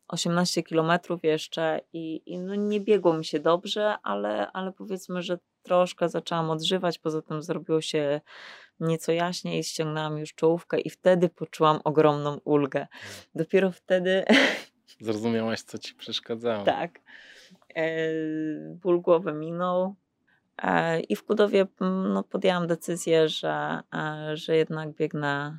[0.09, 5.39] 18 kilometrów jeszcze i, i no nie biegło mi się dobrze, ale, ale powiedzmy, że
[5.63, 8.21] troszkę zaczęłam odżywać, poza tym zrobiło się
[8.81, 12.87] nieco jaśniej, ściągnęłam już czołówkę i wtedy poczułam ogromną ulgę.
[13.35, 14.25] Dopiero wtedy...
[15.01, 16.65] Zrozumiałaś, co ci przeszkadzało.
[16.65, 17.01] tak.
[17.75, 17.91] E,
[18.75, 19.95] ból głowy minął,
[21.09, 25.59] I w Kudowie mm, no, podjęłam decyzję, że, e, że jednak biegnę,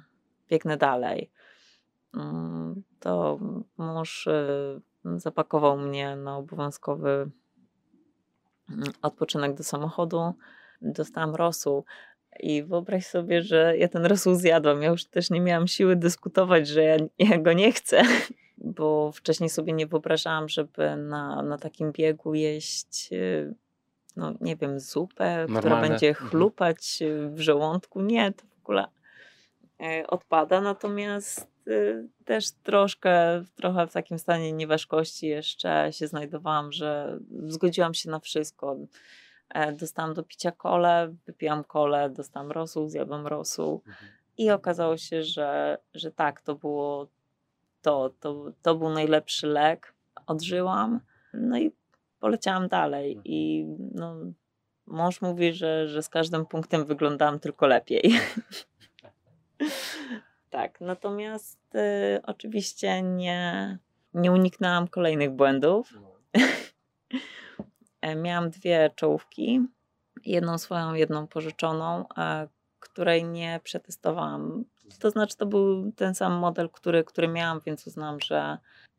[0.50, 1.32] biegnę dalej.
[2.14, 3.40] Mm, to
[3.78, 4.82] mąż y,
[5.16, 7.32] zapakował mnie na obowiązkowy
[8.70, 10.34] mm, odpoczynek do samochodu.
[10.82, 11.86] Dostałam rosół.
[12.40, 14.82] I wyobraź sobie, że ja ten rosół zjadłam.
[14.82, 18.02] Ja już też nie miałam siły dyskutować, że ja, ja go nie chcę,
[18.58, 23.56] bo wcześniej sobie nie wyobrażałam, żeby na, na takim biegu jeść y,
[24.16, 25.60] no nie wiem, zupę, Normalne.
[25.60, 26.30] która będzie mhm.
[26.30, 27.00] chlupać
[27.30, 28.02] w żołądku.
[28.02, 28.88] Nie, to w ogóle
[29.82, 30.62] e, odpada.
[30.62, 38.10] Natomiast y, też troszkę, trochę w takim stanie nieważkości jeszcze się znajdowałam, że zgodziłam się
[38.10, 38.78] na wszystko.
[39.50, 44.12] E, dostałam do picia kole, wypiłam kole, dostałam rosół, zjadłam rosół mhm.
[44.38, 47.08] i okazało się, że, że tak, to było
[47.82, 49.94] to, to, to był najlepszy lek.
[50.28, 51.00] Odżyłam.
[51.34, 51.72] No i
[52.24, 53.26] poleciałam dalej mhm.
[53.26, 53.66] i
[53.96, 54.16] no,
[54.86, 58.04] mąż mówi, że, że z każdym punktem wyglądałam tylko lepiej.
[60.50, 63.78] tak, natomiast y, oczywiście nie,
[64.14, 65.94] nie uniknęłam kolejnych błędów.
[65.96, 66.14] No.
[68.02, 69.68] E, miałam dwie czołówki,
[70.26, 72.06] jedną swoją, jedną pożyczoną,
[72.80, 74.66] której nie przetestowałam.
[75.00, 78.58] To znaczy, to był ten sam model, który, który miałam, więc uznałam, że,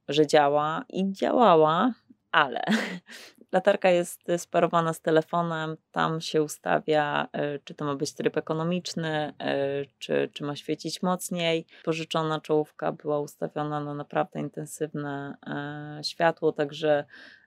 [0.09, 1.95] że działa i działała
[2.35, 2.64] ale
[3.53, 9.35] latarka jest sparowana z telefonem, tam się ustawia, e, czy to ma być tryb ekonomiczny,
[9.39, 11.66] e, czy, czy ma świecić mocniej.
[11.85, 17.05] Pożyczona czołówka była ustawiona na naprawdę intensywne e, światło, także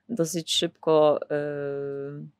[0.08, 1.20] dosyć szybko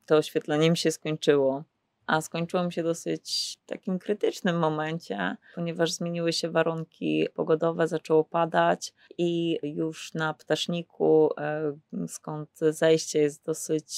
[0.07, 1.65] to oświetleniem się skończyło
[2.09, 8.93] a skończyło mi się dosyć takim krytycznym momencie, ponieważ zmieniły się warunki pogodowe, zaczęło padać
[9.19, 11.73] i już na ptaszniku, e,
[12.09, 13.91] skąd zejście jest dosyć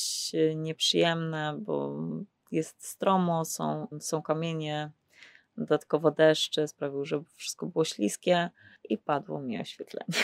[0.57, 1.97] nieprzyjemne, bo
[2.51, 4.91] jest stromo, są, są kamienie,
[5.57, 8.51] dodatkowo deszcze sprawił, że wszystko było śliskie
[8.89, 10.15] i padło mi oświetlenie.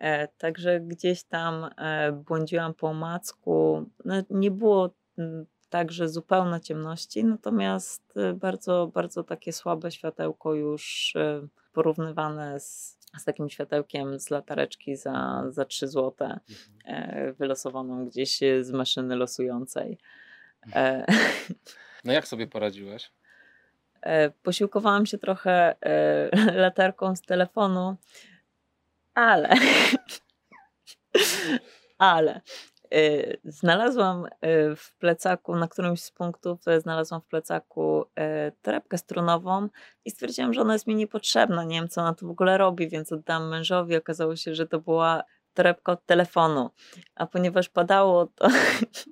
[0.00, 3.86] E, także gdzieś tam e, błądziłam po omacku.
[4.04, 11.14] No, nie było mm, także zupełna ciemności, natomiast e, bardzo, bardzo takie słabe światełko już
[11.72, 17.34] porównywane z, z takim światełkiem z latareczki za, za 3 zł, mhm.
[17.34, 19.98] wylosowaną gdzieś z maszyny losującej.
[22.04, 23.12] No jak sobie poradziłeś?
[24.42, 25.74] Posiłkowałam się trochę
[26.64, 27.96] latarką z telefonu,
[29.14, 29.48] ale,
[31.98, 32.40] ale y,
[33.44, 34.28] znalazłam y,
[34.76, 38.04] w plecaku, na którymś z punktów y, znalazłam w plecaku
[38.62, 39.68] torebkę strunową
[40.04, 41.64] i stwierdziłam, że ona jest mi niepotrzebna.
[41.64, 43.96] Nie wiem, co ona tu w ogóle robi, więc oddam mężowi.
[43.96, 45.22] Okazało się, że to była
[45.54, 46.70] torebka od telefonu.
[47.14, 48.48] A ponieważ padało, to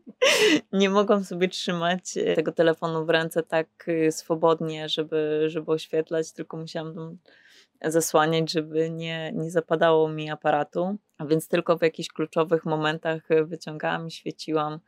[0.73, 7.19] nie mogłam sobie trzymać tego telefonu w ręce tak swobodnie, żeby, żeby oświetlać, tylko musiałam
[7.85, 14.07] zasłaniać, żeby nie, nie zapadało mi aparatu, a więc tylko w jakichś kluczowych momentach wyciągałam
[14.07, 14.81] i świeciłam,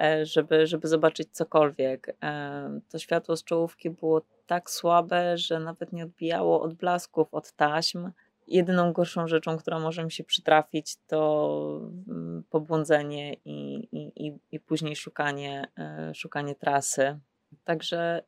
[0.00, 2.16] e, żeby, żeby zobaczyć cokolwiek.
[2.22, 7.52] E, to światło z czołówki było tak słabe, że nawet nie odbijało od blasków, od
[7.52, 8.10] taśm.
[8.46, 14.60] Jedyną gorszą rzeczą, która może mi się przytrafić, to mm, pobłądzenie i, i, i, i
[14.60, 17.18] później szukanie, e, szukanie trasy.
[17.64, 18.22] Także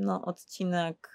[0.00, 1.14] no, odcinek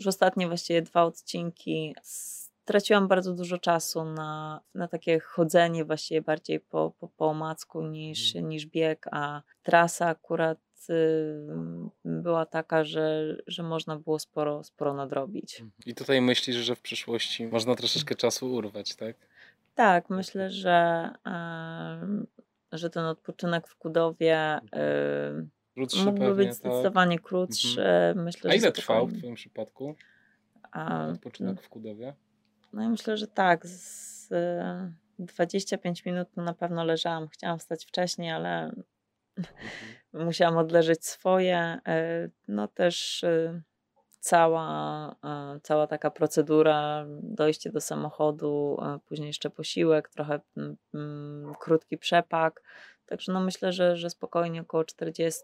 [0.00, 6.60] już ostatnie właściwie dwa odcinki straciłam bardzo dużo czasu na, na takie chodzenie właściwie bardziej
[6.60, 8.48] po, po, po omacku niż, mm.
[8.48, 10.58] niż bieg, a trasa akurat
[12.04, 15.60] była taka, że, że można było sporo, sporo nadrobić.
[15.60, 15.72] Mhm.
[15.86, 19.16] I tutaj myślisz, że w przyszłości można troszeczkę czasu urwać, tak?
[19.74, 21.10] Tak, myślę, że,
[22.72, 26.54] że ten odpoczynek w Kudowie y, Krótszy Mógłby pewnie, być tak.
[26.54, 27.84] zdecydowanie krótszy.
[27.84, 28.24] Mhm.
[28.24, 29.94] Myślę, A ile trwał w Twoim przypadku
[30.72, 32.14] A, odpoczynek w Kudowie?
[32.72, 33.66] No i myślę, że tak.
[33.66, 34.28] Z
[35.18, 37.28] 25 minut na pewno leżałam.
[37.28, 38.72] Chciałam wstać wcześniej, ale
[39.38, 39.56] mhm.
[40.26, 41.58] musiałam odleżeć swoje.
[41.58, 43.62] E, no też e,
[44.18, 50.40] cała, e, cała taka procedura, dojście do samochodu, później jeszcze posiłek, trochę
[51.60, 52.62] krótki przepak.
[53.10, 55.42] Także no myślę, że, że spokojnie około 40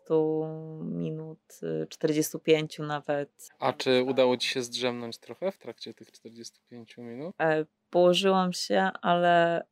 [0.82, 3.48] minut, 45 y, nawet.
[3.58, 7.34] A czy udało Ci się zdrzemnąć trochę w trakcie tych 45 minut?
[7.40, 9.66] E, położyłam się, ale y,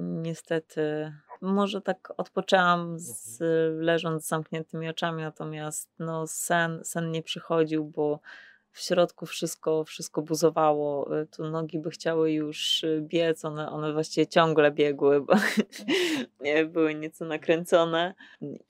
[0.00, 3.80] niestety może tak odpoczęłam z, mhm.
[3.80, 8.20] leżąc z zamkniętymi oczami, natomiast no, sen, sen nie przychodził, bo
[8.72, 11.18] w środku wszystko, wszystko buzowało.
[11.20, 15.34] Y, tu nogi by chciały już y, biec, one, one właściwie ciągle biegły, bo
[16.40, 18.14] nie, były nieco nakręcone.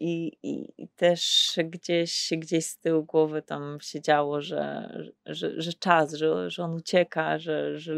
[0.00, 4.90] I, i, też gdzieś, gdzieś z tyłu głowy tam się działo, że,
[5.26, 7.94] że, że czas, że, że on ucieka, że, że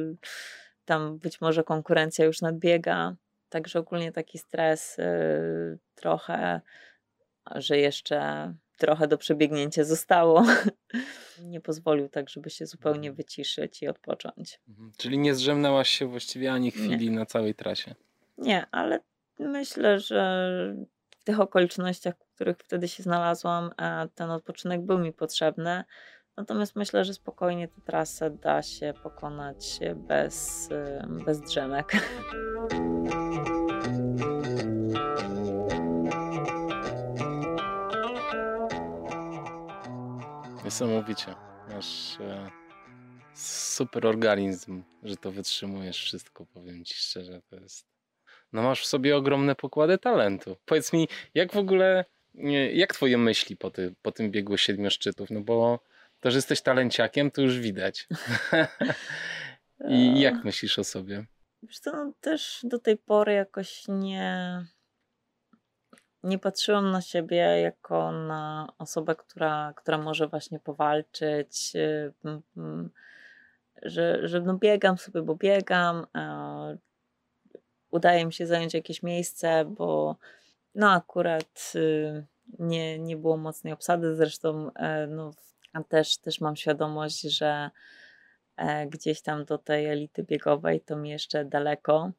[0.84, 3.16] tam być może konkurencja już nadbiega.
[3.48, 6.60] Także ogólnie taki stres y, trochę,
[7.54, 10.44] że jeszcze trochę do przebiegnięcia zostało.
[11.42, 13.14] nie pozwolił tak, żeby się zupełnie mhm.
[13.14, 14.60] wyciszyć i odpocząć.
[14.68, 14.92] Mhm.
[14.96, 17.16] Czyli nie zrzemnęłaś się właściwie ani chwili nie.
[17.16, 17.94] na całej trasie?
[18.38, 19.00] Nie, ale
[19.38, 20.52] myślę, że
[21.20, 23.70] w tych okolicznościach, w których wtedy się znalazłam,
[24.14, 25.84] ten odpoczynek był mi potrzebny.
[26.36, 30.68] Natomiast myślę, że spokojnie tę trasę da się pokonać bez,
[31.24, 31.92] bez drzemek.
[40.64, 41.34] Niesamowicie.
[41.68, 42.50] Masz e,
[43.34, 47.42] super organizm, że to wytrzymujesz wszystko, powiem ci szczerze.
[47.50, 47.86] To jest.
[48.52, 50.56] No masz w sobie ogromne pokłady talentu.
[50.64, 52.04] Powiedz mi, jak w ogóle,
[52.72, 55.30] jak twoje myśli po, ty, po tym biegu siedmiu szczytów?
[55.30, 55.80] No bo
[56.20, 58.08] to, że jesteś talenciakiem, to już widać.
[59.88, 61.24] I jak myślisz o sobie?
[61.62, 64.64] Wiesz co, no też do tej pory jakoś nie
[66.24, 72.12] nie patrzyłam na siebie jako na osobę, która, która może właśnie powalczyć, y,
[73.82, 76.06] że, że no biegam sobie, bo biegam,
[77.90, 80.16] udaje mi się zająć jakieś miejsce, bo
[80.74, 82.24] no akurat y,
[82.58, 85.30] nie, nie było mocnej obsady, zresztą e, no,
[85.88, 87.70] też, też mam świadomość, że
[88.56, 92.10] e, gdzieś tam do tej elity biegowej to mi jeszcze daleko.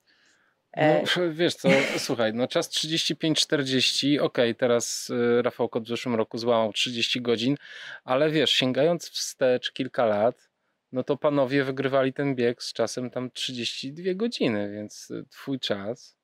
[0.74, 5.88] E, no, wiesz co, słuchaj, no czas 35-40, okej, okay, teraz y, Rafał Kot w
[5.88, 7.56] zeszłym roku złamał 30 godzin,
[8.04, 10.50] ale wiesz, sięgając wstecz kilka lat,
[10.92, 16.18] no to panowie wygrywali ten bieg z czasem tam 32 godziny, więc y, twój czas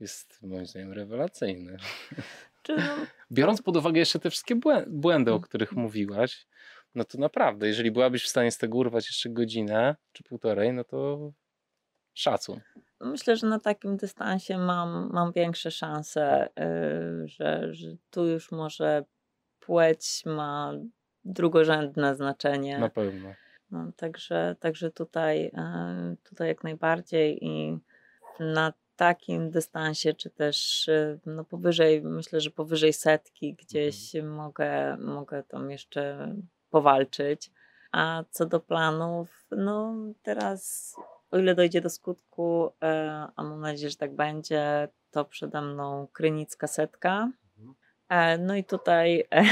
[0.00, 1.76] jest moim zdaniem rewelacyjny.
[3.32, 4.54] Biorąc pod uwagę jeszcze te wszystkie
[4.86, 6.46] błędy, o których mówiłaś,
[6.94, 10.84] no to naprawdę, jeżeli byłabyś w stanie z tego urwać jeszcze godzinę czy półtorej, no
[10.84, 11.32] to
[12.14, 12.60] Szacun.
[13.00, 19.04] Myślę, że na takim dystansie mam, mam większe szanse, yy, że, że tu już może
[19.60, 20.72] płeć ma
[21.24, 22.78] drugorzędne znaczenie.
[22.78, 23.34] Na pewno.
[23.70, 27.78] No, także, także tutaj, yy, tutaj jak najbardziej i
[28.40, 34.34] na takim dystansie, czy też yy, no powyżej, myślę, że powyżej setki gdzieś mhm.
[34.34, 36.34] mogę, mogę tam jeszcze
[36.70, 37.50] powalczyć.
[37.92, 40.94] A co do planów, no teraz
[41.32, 46.08] o ile dojdzie do skutku, e, a mam nadzieję, że tak będzie, to przede mną
[46.12, 47.30] Krynicka setka.
[48.08, 49.44] E, no i tutaj e,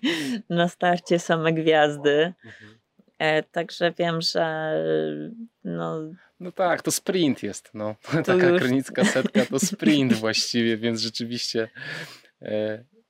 [0.50, 2.32] na starcie same gwiazdy.
[3.52, 4.72] Także wiem, że
[5.64, 6.00] no,
[6.40, 7.70] no tak, to sprint jest.
[7.74, 7.94] No.
[8.26, 8.62] Taka już...
[8.62, 11.68] krynicka setka to sprint właściwie, więc rzeczywiście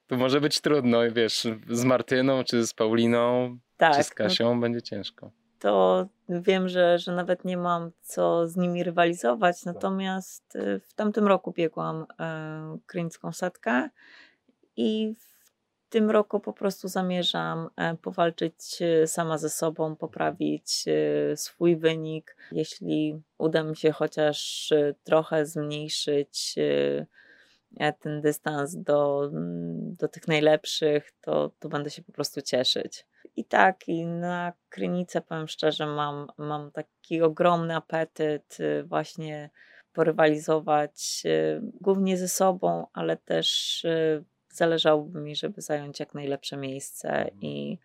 [0.06, 4.54] to może być trudno, wiesz, z Martyną, czy z Pauliną, tak, czy z no Kasią
[4.54, 9.60] no, będzie ciężko to wiem, że, że nawet nie mam co z nimi rywalizować.
[9.60, 9.74] Tak.
[9.74, 13.88] Natomiast y, w tamtym roku biegłam e, krynicką setkę
[14.76, 20.84] i w tym roku po prostu zamierzam e, powalczyć e, sama ze sobą, poprawić
[21.34, 22.36] swój wynik.
[22.52, 24.72] Jeśli uda mi się chociaż
[25.04, 26.54] trochę zmniejszyć
[28.00, 29.30] ten dystans do,
[29.98, 33.06] do tych najlepszych, to, to będę się po prostu cieszyć.
[33.36, 39.50] I tak, i na Krynicę, powiem szczerze, mam, mam taki ogromny apetyt y, właśnie
[39.92, 47.08] porywalizować y, głównie ze sobą, ale też y, zależałoby mi, żeby zająć jak najlepsze miejsce
[47.08, 47.40] mhm.
[47.40, 47.78] i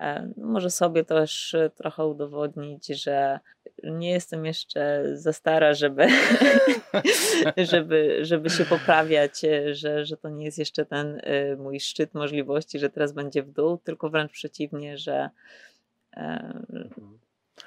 [0.00, 3.40] E, może sobie też trochę udowodnić, że
[3.82, 6.08] nie jestem jeszcze za stara, żeby,
[7.72, 11.20] żeby, żeby się poprawiać, e, że, że to nie jest jeszcze ten
[11.58, 15.30] mój szczyt możliwości, że teraz będzie w dół, tylko wręcz przeciwnie, że.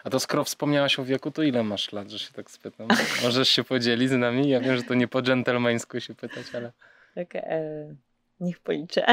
[0.04, 2.88] A to skoro wspomniałaś o wieku, to ile masz lat, że się tak spytam?
[3.24, 4.50] Możesz się podzielić z nami?
[4.50, 6.72] Ja wiem, że to nie po dżentelmeńsku się pytać, ale.
[7.16, 7.96] Tak, e,
[8.40, 9.06] niech policzę.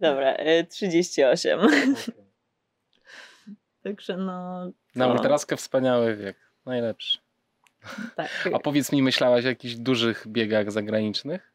[0.00, 0.36] Dobra,
[0.68, 1.60] 38.
[1.60, 1.94] E, okay.
[3.82, 4.70] Także no.
[4.94, 6.36] Na ultraskę wspaniały wiek.
[6.66, 7.18] Najlepszy.
[8.16, 8.30] Tak.
[8.52, 11.52] A powiedz mi, myślałaś o jakichś dużych biegach zagranicznych?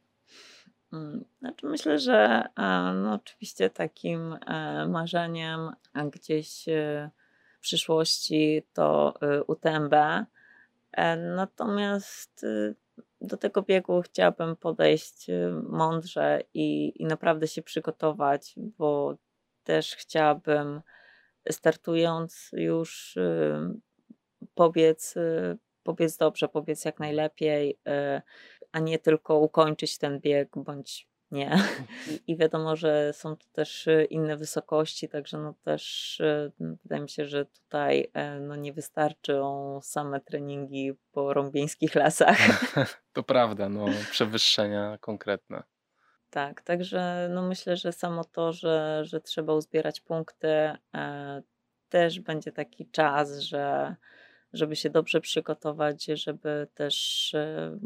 [0.94, 5.72] Mm, znaczy myślę, że e, no oczywiście takim e, marzeniem
[6.12, 6.66] gdzieś
[7.58, 9.14] w przyszłości to
[9.48, 9.94] UTMB.
[11.36, 12.46] Natomiast
[13.22, 15.28] do tego biegu chciałabym podejść
[15.70, 19.18] mądrze i, i naprawdę się przygotować, bo
[19.64, 20.82] też chciałabym
[21.52, 23.56] startując już y,
[24.56, 27.80] powiedz, y, powiedz dobrze, powiedz jak najlepiej,
[28.72, 31.58] a nie tylko ukończyć ten bieg bądź nie.
[32.28, 37.10] I wiadomo, że są tu też y, inne wysokości, także no też y, wydaje mi
[37.10, 42.38] się, że tutaj e, no nie wystarczą same treningi po rąbieńskich lasach.
[43.14, 45.64] To prawda, no przewyższenia konkretne.
[46.36, 51.42] Tak, także no myślę, że samo to, że, że trzeba uzbierać punkty, e,
[51.90, 53.96] też będzie taki czas, że
[54.54, 57.78] żeby się dobrze przygotować, żeby też e,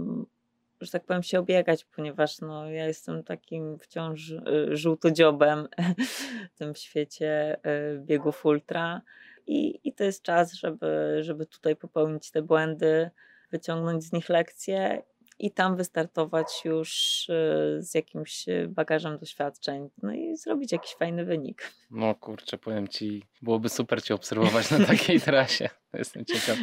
[0.81, 5.67] że tak powiem, się obiegać, ponieważ no, ja jestem takim wciąż y, żółtodziobem
[6.53, 7.57] w tym świecie
[7.95, 9.01] y, biegów ultra.
[9.47, 13.09] I, i to jest czas, żeby, żeby tutaj popełnić te błędy,
[13.51, 15.03] wyciągnąć z nich lekcje
[15.39, 16.89] i tam wystartować już
[17.29, 21.71] y, z jakimś bagażem doświadczeń, no i zrobić jakiś fajny wynik.
[21.91, 25.69] No kurczę, powiem ci, byłoby super cię obserwować na takiej trasie.
[25.93, 26.57] Jestem ciekaw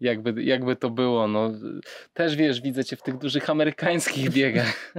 [0.00, 1.28] jakby, jakby to było.
[1.28, 1.50] No,
[2.12, 4.94] też wiesz, widzę cię w tych dużych amerykańskich biegach.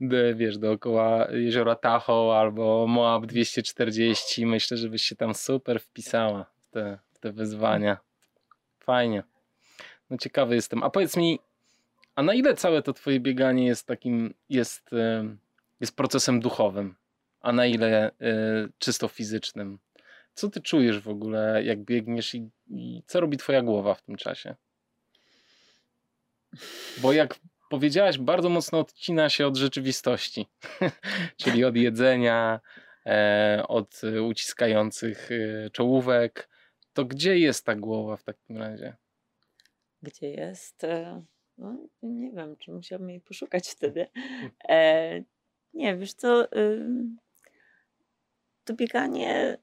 [0.34, 4.46] wiesz, dookoła jeziora Tahoe albo Moab 240.
[4.46, 7.98] Myślę, że byś się tam super wpisała w te, w te wyzwania.
[8.78, 9.22] Fajnie.
[10.10, 10.82] No ciekawy jestem.
[10.82, 11.38] A powiedz mi,
[12.14, 14.90] a na ile całe to twoje bieganie jest takim, jest,
[15.80, 16.94] jest procesem duchowym,
[17.40, 18.12] a na ile y,
[18.78, 19.78] czysto fizycznym?
[20.34, 24.16] Co ty czujesz w ogóle, jak biegniesz i, i co robi twoja głowa w tym
[24.16, 24.54] czasie?
[26.98, 27.38] Bo jak
[27.70, 30.46] powiedziałaś, bardzo mocno odcina się od rzeczywistości,
[31.42, 32.60] czyli od jedzenia,
[33.06, 36.48] e, od uciskających e, czołówek.
[36.92, 38.96] To gdzie jest ta głowa w takim razie?
[40.02, 40.86] Gdzie jest?
[41.60, 44.06] E, no, nie wiem, czy musiałbym jej poszukać wtedy.
[44.68, 45.22] E,
[45.74, 46.86] nie, wiesz co, y,
[48.64, 49.58] to bieganie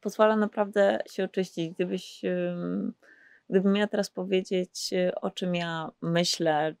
[0.00, 1.74] pozwala naprawdę się oczyścić.
[1.74, 2.22] Gdybyś,
[3.50, 4.90] gdybym miała teraz powiedzieć,
[5.22, 6.74] o czym ja myślę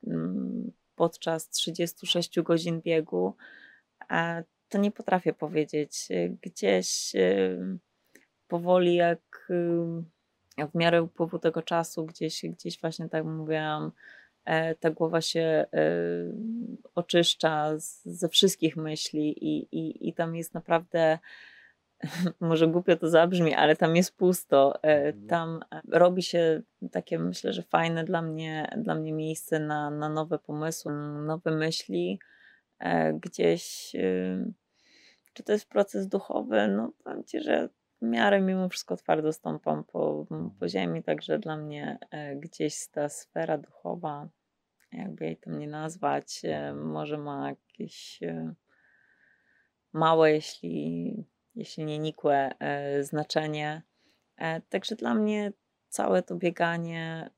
[0.96, 3.36] podczas 36 godzin biegu,
[4.68, 6.08] to nie potrafię powiedzieć.
[6.42, 7.12] Gdzieś
[8.48, 9.52] powoli jak
[10.64, 13.92] w miarę upływu tego czasu gdzieś, gdzieś właśnie tak mówiłam,
[14.44, 15.66] e, ta głowa się e,
[16.94, 17.72] oczyszcza
[18.04, 21.18] ze wszystkich myśli i, i, i tam jest naprawdę
[22.40, 24.82] może głupio to zabrzmi, ale tam jest pusto.
[24.82, 25.26] E, mhm.
[25.26, 30.38] Tam robi się takie, myślę, że fajne dla mnie, dla mnie miejsce na, na nowe
[30.38, 30.92] pomysły,
[31.26, 32.18] nowe myśli.
[33.14, 33.92] Gdzieś,
[35.32, 36.68] czy to jest proces duchowy?
[36.68, 37.68] No, powiem Ci, że
[38.02, 40.26] w miarę mimo wszystko twardo stąpam po,
[40.60, 44.28] po ziemi, także dla mnie e, gdzieś ta sfera duchowa,
[44.92, 48.54] jakby jej tam nie nazwać, e, może ma jakieś e,
[49.92, 51.14] małe, jeśli,
[51.54, 52.50] jeśli nie nikłe
[53.00, 53.82] znaczenie.
[54.68, 55.52] Także dla mnie
[55.88, 57.30] całe to bieganie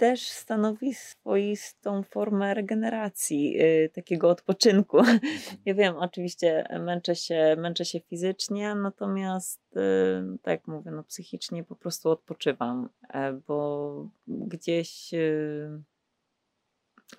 [0.00, 4.98] też stanowi swoistą formę regeneracji, yy, takiego odpoczynku.
[4.98, 5.20] Mhm.
[5.66, 11.64] Ja wiem, oczywiście męczę się, męczę się fizycznie, natomiast yy, tak jak mówię, no psychicznie
[11.64, 15.82] po prostu odpoczywam, yy, bo gdzieś y,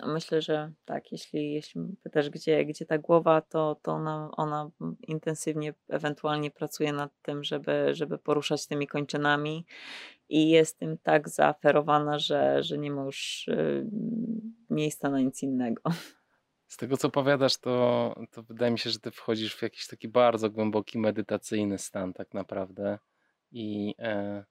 [0.06, 4.70] myślę, że tak, jeśli, jeśli pytasz, gdzie, gdzie ta głowa, to, to ona, ona
[5.08, 9.66] intensywnie ewentualnie pracuje nad tym, żeby, żeby poruszać tymi kończynami
[10.32, 13.86] i jest tym tak zaaferowana, że, że nie ma już y,
[14.70, 15.82] miejsca na nic innego.
[16.66, 20.08] Z tego co powiadasz, to, to wydaje mi się, że ty wchodzisz w jakiś taki
[20.08, 22.98] bardzo głęboki medytacyjny stan tak naprawdę
[23.50, 24.44] i e,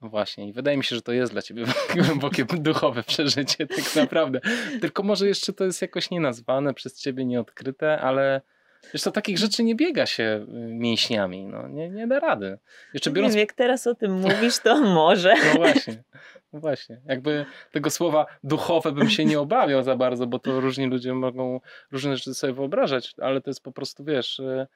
[0.00, 1.64] no właśnie, i wydaje mi się, że to jest dla ciebie
[2.06, 4.40] głębokie duchowe przeżycie tak naprawdę.
[4.80, 8.42] Tylko może jeszcze to jest jakoś nienazwane, przez ciebie nieodkryte, ale
[8.92, 12.58] Wiesz, to takich rzeczy nie biega się y, mięśniami, no, nie, nie da rady.
[12.94, 13.34] Jeszcze biorąc...
[13.34, 15.34] Nie jak teraz o tym mówisz, to może.
[15.44, 16.04] No właśnie,
[16.52, 17.00] no właśnie.
[17.06, 21.60] Jakby tego słowa duchowe bym się nie obawiał za bardzo, bo to różni ludzie mogą
[21.92, 24.66] różne rzeczy sobie wyobrażać, ale to jest po prostu, wiesz, y,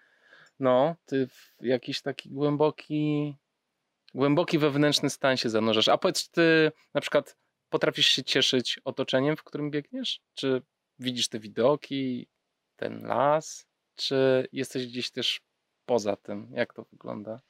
[0.61, 3.36] no, ty w jakiś taki głęboki,
[4.14, 5.88] głęboki wewnętrzny stan się zanurzasz.
[5.88, 7.36] A powiedz, ty na przykład
[7.70, 10.20] potrafisz się cieszyć otoczeniem, w którym biegniesz?
[10.34, 10.62] Czy
[10.98, 12.28] widzisz te widoki,
[12.76, 13.67] ten las?
[13.99, 15.40] Czy jesteś gdzieś też
[15.86, 16.49] poza tym?
[16.53, 17.40] Jak to wygląda?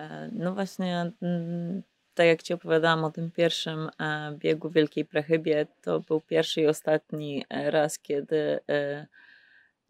[0.00, 1.82] E, no właśnie, mm,
[2.14, 6.66] tak jak Ci opowiadałam o tym pierwszym e, biegu Wielkiej Prechybie, to był pierwszy i
[6.66, 8.60] ostatni e, raz, kiedy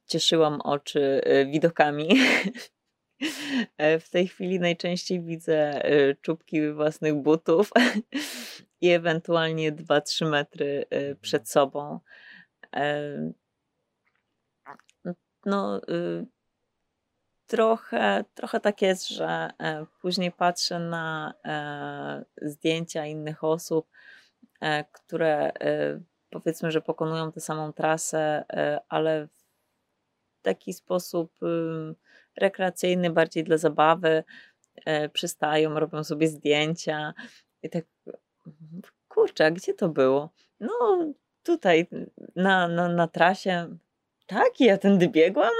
[0.06, 1.20] cieszyłam oczy
[1.52, 2.08] widokami.
[4.00, 5.82] W tej chwili najczęściej widzę
[6.20, 7.70] czubki własnych butów
[8.80, 10.84] i ewentualnie 2-3 metry
[11.20, 11.46] przed mhm.
[11.46, 12.00] sobą
[15.46, 16.26] no, y,
[17.46, 23.88] trochę, trochę tak jest, że e, później patrzę na e, zdjęcia innych osób,
[24.60, 25.52] e, które
[26.30, 28.44] powiedzmy, że pokonują tę samą trasę,
[28.88, 31.32] ale w taki sposób
[32.36, 34.24] rekreacyjny, bardziej dla zabawy,
[35.12, 37.14] przystają, robią sobie zdjęcia
[37.62, 37.84] i tak
[39.08, 40.30] kurczę, gdzie to było?
[40.60, 40.72] No
[41.42, 41.86] tutaj
[42.36, 43.76] na, na, na trasie
[44.26, 45.52] tak, ja tędy biegłam.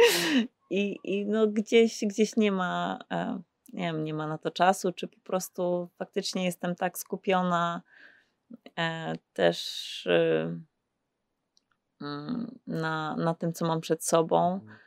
[0.70, 4.92] I, I no gdzieś, gdzieś nie ma, e, nie wiem, nie ma na to czasu,
[4.92, 7.82] czy po prostu faktycznie jestem tak skupiona
[8.78, 10.60] e, też e,
[12.66, 14.78] na, na tym, co mam przed sobą, mhm.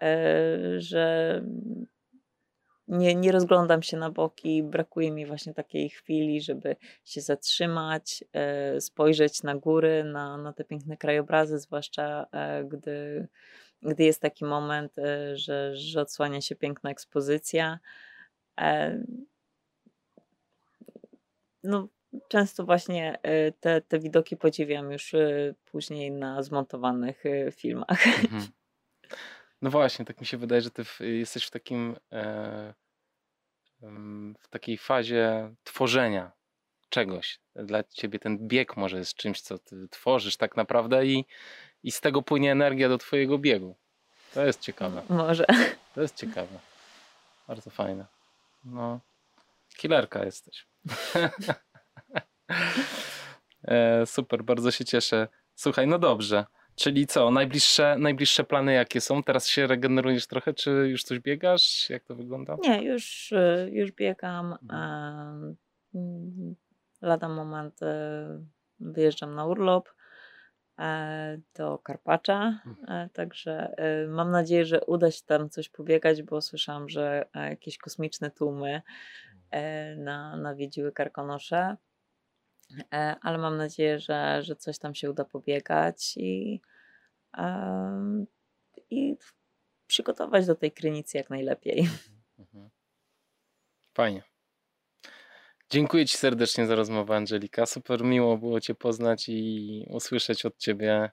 [0.00, 1.42] e, że
[2.88, 8.80] nie, nie rozglądam się na boki, brakuje mi właśnie takiej chwili, żeby się zatrzymać, e,
[8.80, 13.28] spojrzeć na góry, na, na te piękne krajobrazy, zwłaszcza e, gdy,
[13.82, 17.78] gdy jest taki moment, e, że, że odsłania się piękna ekspozycja.
[21.64, 21.88] No,
[22.28, 23.18] często właśnie
[23.60, 25.14] te, te widoki podziwiam już
[25.64, 28.06] później na zmontowanych filmach.
[28.06, 28.42] Mhm.
[29.62, 32.74] No właśnie, tak mi się wydaje, że ty jesteś w takim e,
[34.40, 36.32] w takiej fazie tworzenia
[36.88, 37.40] czegoś.
[37.56, 41.24] Dla ciebie ten bieg może jest czymś, co ty tworzysz tak naprawdę i,
[41.82, 43.76] i z tego płynie energia do twojego biegu.
[44.34, 45.02] To jest ciekawe.
[45.08, 45.44] Może.
[45.94, 46.58] To jest ciekawe.
[47.48, 48.06] Bardzo fajne.
[48.64, 49.00] No,
[49.76, 50.66] killerka jesteś.
[53.64, 55.28] e, super, bardzo się cieszę.
[55.54, 56.46] Słuchaj, no dobrze.
[56.76, 59.22] Czyli co, najbliższe, najbliższe plany jakie są?
[59.22, 61.90] Teraz się regenerujesz trochę, czy już coś biegasz?
[61.90, 62.56] Jak to wygląda?
[62.62, 64.56] Nie, już, y, już biegam.
[64.62, 65.56] Mhm.
[67.02, 67.86] Lada moment y,
[68.80, 69.88] wyjeżdżam na urlop
[70.78, 72.76] e, do Karpacza, mhm.
[72.88, 73.74] e, także
[74.04, 78.30] y, mam nadzieję, że uda się tam coś pobiegać, bo słyszałam, że e, jakieś kosmiczne
[78.30, 78.82] tłumy
[79.96, 81.76] na, nawiedziły Karkonosze.
[82.92, 86.60] E, ale mam nadzieję, że, że coś tam się uda pobiegać i,
[88.90, 89.16] i
[89.86, 91.78] przygotować do tej krynicy jak najlepiej.
[91.78, 91.98] Mhm,
[92.38, 92.70] mhm.
[93.94, 94.22] Fajnie.
[95.70, 97.66] Dziękuję Ci serdecznie za rozmowę, Angelika.
[97.66, 101.10] Super miło było Cię poznać i usłyszeć od Ciebie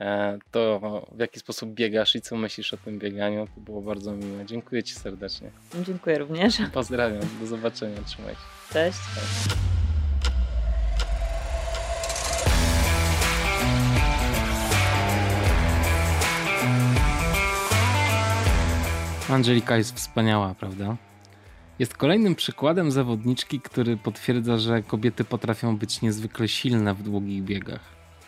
[0.00, 0.80] e, to,
[1.12, 3.46] w jaki sposób biegasz i co myślisz o tym bieganiu.
[3.54, 4.46] To było bardzo miłe.
[4.46, 5.50] Dziękuję Ci serdecznie.
[5.86, 6.58] Dziękuję również.
[6.72, 7.22] Pozdrawiam.
[7.40, 8.02] Do zobaczenia.
[8.02, 8.72] Trzymaj się.
[8.72, 8.98] Cześć.
[9.14, 9.75] Cześć.
[19.30, 20.96] Angelika jest wspaniała, prawda?
[21.78, 27.80] Jest kolejnym przykładem zawodniczki, który potwierdza, że kobiety potrafią być niezwykle silne w długich biegach.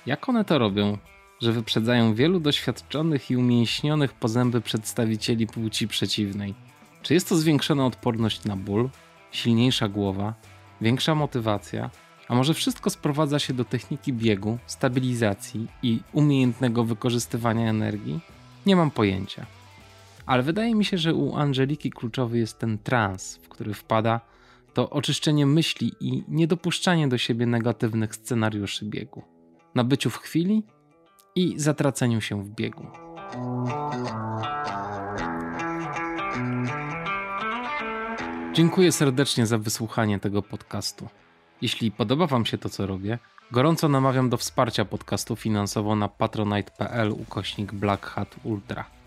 [0.07, 0.99] Jak one to robią?
[1.41, 6.55] Że wyprzedzają wielu doświadczonych i umięśnionych po zęby przedstawicieli płci przeciwnej.
[7.03, 8.91] Czy jest to zwiększona odporność na ból,
[9.33, 10.35] silniejsza głowa,
[10.81, 11.91] większa motywacja,
[12.29, 18.21] a może wszystko sprowadza się do techniki biegu, stabilizacji i umiejętnego wykorzystywania energii?
[18.67, 19.58] Nie mam pojęcia.
[20.29, 24.21] Ale wydaje mi się, że u Angeliki kluczowy jest ten trans, w który wpada,
[24.75, 29.23] to oczyszczenie myśli i niedopuszczanie do siebie negatywnych scenariuszy biegu.
[29.75, 30.63] Na byciu w chwili
[31.35, 32.87] i zatraceniu się w biegu.
[38.53, 41.09] Dziękuję serdecznie za wysłuchanie tego podcastu.
[41.63, 43.19] Jeśli podoba Wam się to, co robię,
[43.53, 48.98] gorąco namawiam do wsparcia podcastu finansowo na patronite.pl ukośnik Black Hat Ultra.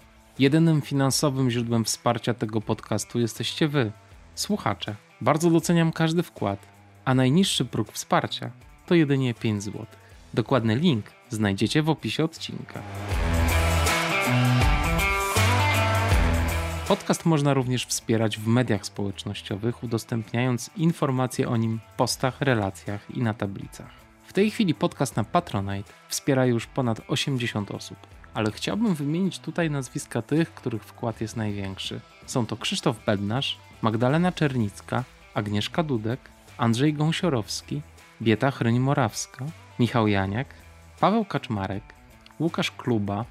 [0.41, 3.91] Jedynym finansowym źródłem wsparcia tego podcastu jesteście Wy,
[4.35, 4.95] słuchacze.
[5.21, 6.59] Bardzo doceniam każdy wkład,
[7.05, 8.51] a najniższy próg wsparcia
[8.85, 9.85] to jedynie 5 zł.
[10.33, 12.81] Dokładny link znajdziecie w opisie odcinka.
[16.87, 23.21] Podcast można również wspierać w mediach społecznościowych, udostępniając informacje o nim w postach, relacjach i
[23.21, 23.91] na tablicach.
[24.25, 27.97] W tej chwili podcast na Patronite wspiera już ponad 80 osób
[28.33, 31.99] ale chciałbym wymienić tutaj nazwiska tych, których wkład jest największy.
[32.25, 35.03] Są to Krzysztof Bednarz, Magdalena Czernicka,
[35.33, 36.19] Agnieszka Dudek,
[36.57, 37.81] Andrzej Gąsiorowski,
[38.21, 39.45] Bieta Chryń-Morawska,
[39.79, 40.47] Michał Janiak,
[40.99, 41.83] Paweł Kaczmarek,
[42.39, 43.25] Łukasz Kluba,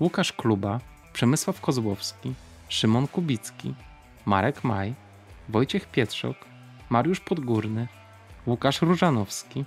[0.00, 0.80] Łukasz Kluba,
[1.12, 2.34] Przemysław Kozłowski,
[2.68, 3.74] Szymon Kubicki,
[4.26, 4.94] Marek Maj,
[5.48, 6.36] Wojciech Pietrzok,
[6.90, 7.88] Mariusz Podgórny,
[8.46, 9.64] Łukasz Różanowski,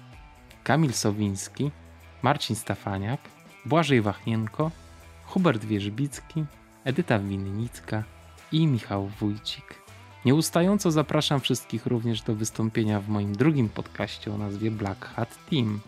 [0.64, 1.72] Kamil Sowiński,
[2.22, 3.20] Marcin Stafaniak,
[3.66, 4.72] Błażej Wachnienko,
[5.26, 6.46] Hubert Wierzbicki,
[6.84, 8.04] Edyta Winnicka
[8.52, 9.82] i Michał Wójcik.
[10.26, 15.80] Nieustająco zapraszam wszystkich również do wystąpienia w moim drugim podcaście o nazwie Black Hat Team.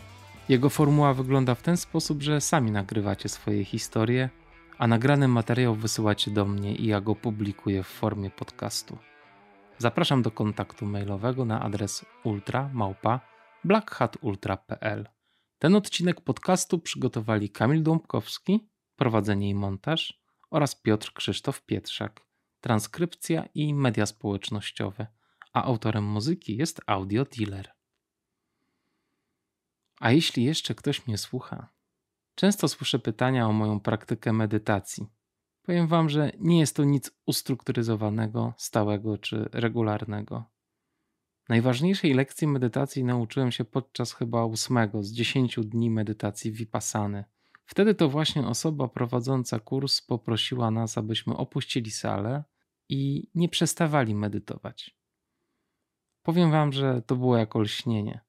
[0.49, 4.29] Jego formuła wygląda w ten sposób, że sami nagrywacie swoje historie,
[4.77, 8.97] a nagrany materiał wysyłacie do mnie i ja go publikuję w formie podcastu.
[9.77, 12.69] Zapraszam do kontaktu mailowego na adres ultra
[13.63, 15.12] blackhatultra.pl.
[15.63, 22.21] Ten odcinek podcastu przygotowali Kamil Dąbkowski, prowadzenie i montaż oraz Piotr Krzysztof Pietrzak,
[22.61, 25.07] transkrypcja i media społecznościowe,
[25.53, 27.71] a autorem muzyki jest Audio Dealer.
[29.99, 31.69] A jeśli jeszcze ktoś mnie słucha,
[32.35, 35.07] często słyszę pytania o moją praktykę medytacji.
[35.61, 40.52] Powiem Wam, że nie jest to nic ustrukturyzowanego, stałego czy regularnego.
[41.49, 47.23] Najważniejszej lekcji medytacji nauczyłem się podczas chyba ósmego z dziesięciu dni medytacji Vipassany.
[47.65, 52.43] Wtedy to właśnie osoba prowadząca kurs poprosiła nas, abyśmy opuścili salę
[52.89, 54.97] i nie przestawali medytować.
[56.23, 58.21] Powiem wam, że to było jako lśnienie.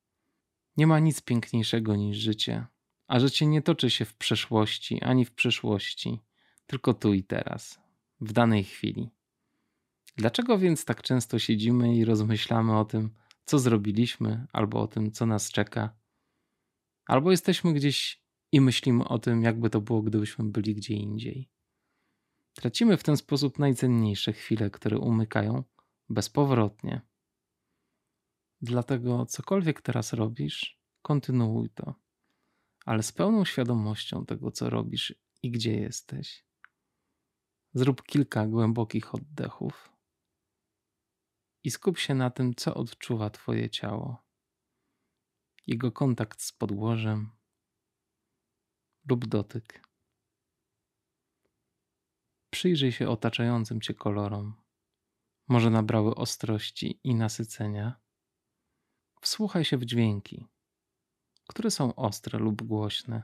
[0.77, 2.67] Nie ma nic piękniejszego niż życie,
[3.07, 6.21] a życie nie toczy się w przeszłości ani w przyszłości,
[6.67, 7.81] tylko tu i teraz,
[8.21, 9.11] w danej chwili.
[10.17, 13.15] Dlaczego więc tak często siedzimy i rozmyślamy o tym,
[13.45, 15.97] co zrobiliśmy, albo o tym, co nas czeka?
[17.07, 21.51] Albo jesteśmy gdzieś i myślimy o tym, jakby to było, gdybyśmy byli gdzie indziej.
[22.55, 25.65] Tracimy w ten sposób najcenniejsze chwile, które umykają
[26.09, 27.01] bezpowrotnie.
[28.61, 31.95] Dlatego cokolwiek teraz robisz, kontynuuj to,
[32.85, 36.45] ale z pełną świadomością tego, co robisz i gdzie jesteś.
[37.75, 39.94] Zrób kilka głębokich oddechów
[41.65, 44.25] i skup się na tym, co odczuwa Twoje ciało.
[45.67, 47.31] Jego kontakt z podłożem
[49.09, 49.89] lub dotyk.
[52.51, 54.63] Przyjrzyj się otaczającym Cię kolorom.
[55.49, 58.01] Może nabrały ostrości i nasycenia.
[59.21, 60.49] Wsłuchaj się w dźwięki,
[61.49, 63.23] które są ostre lub głośne,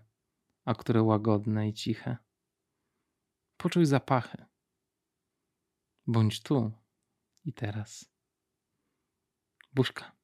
[0.64, 2.16] a które łagodne i ciche.
[3.56, 4.44] Poczuj zapachy.
[6.06, 6.72] Bądź tu
[7.44, 8.09] i teraz.
[9.72, 10.14] Busca.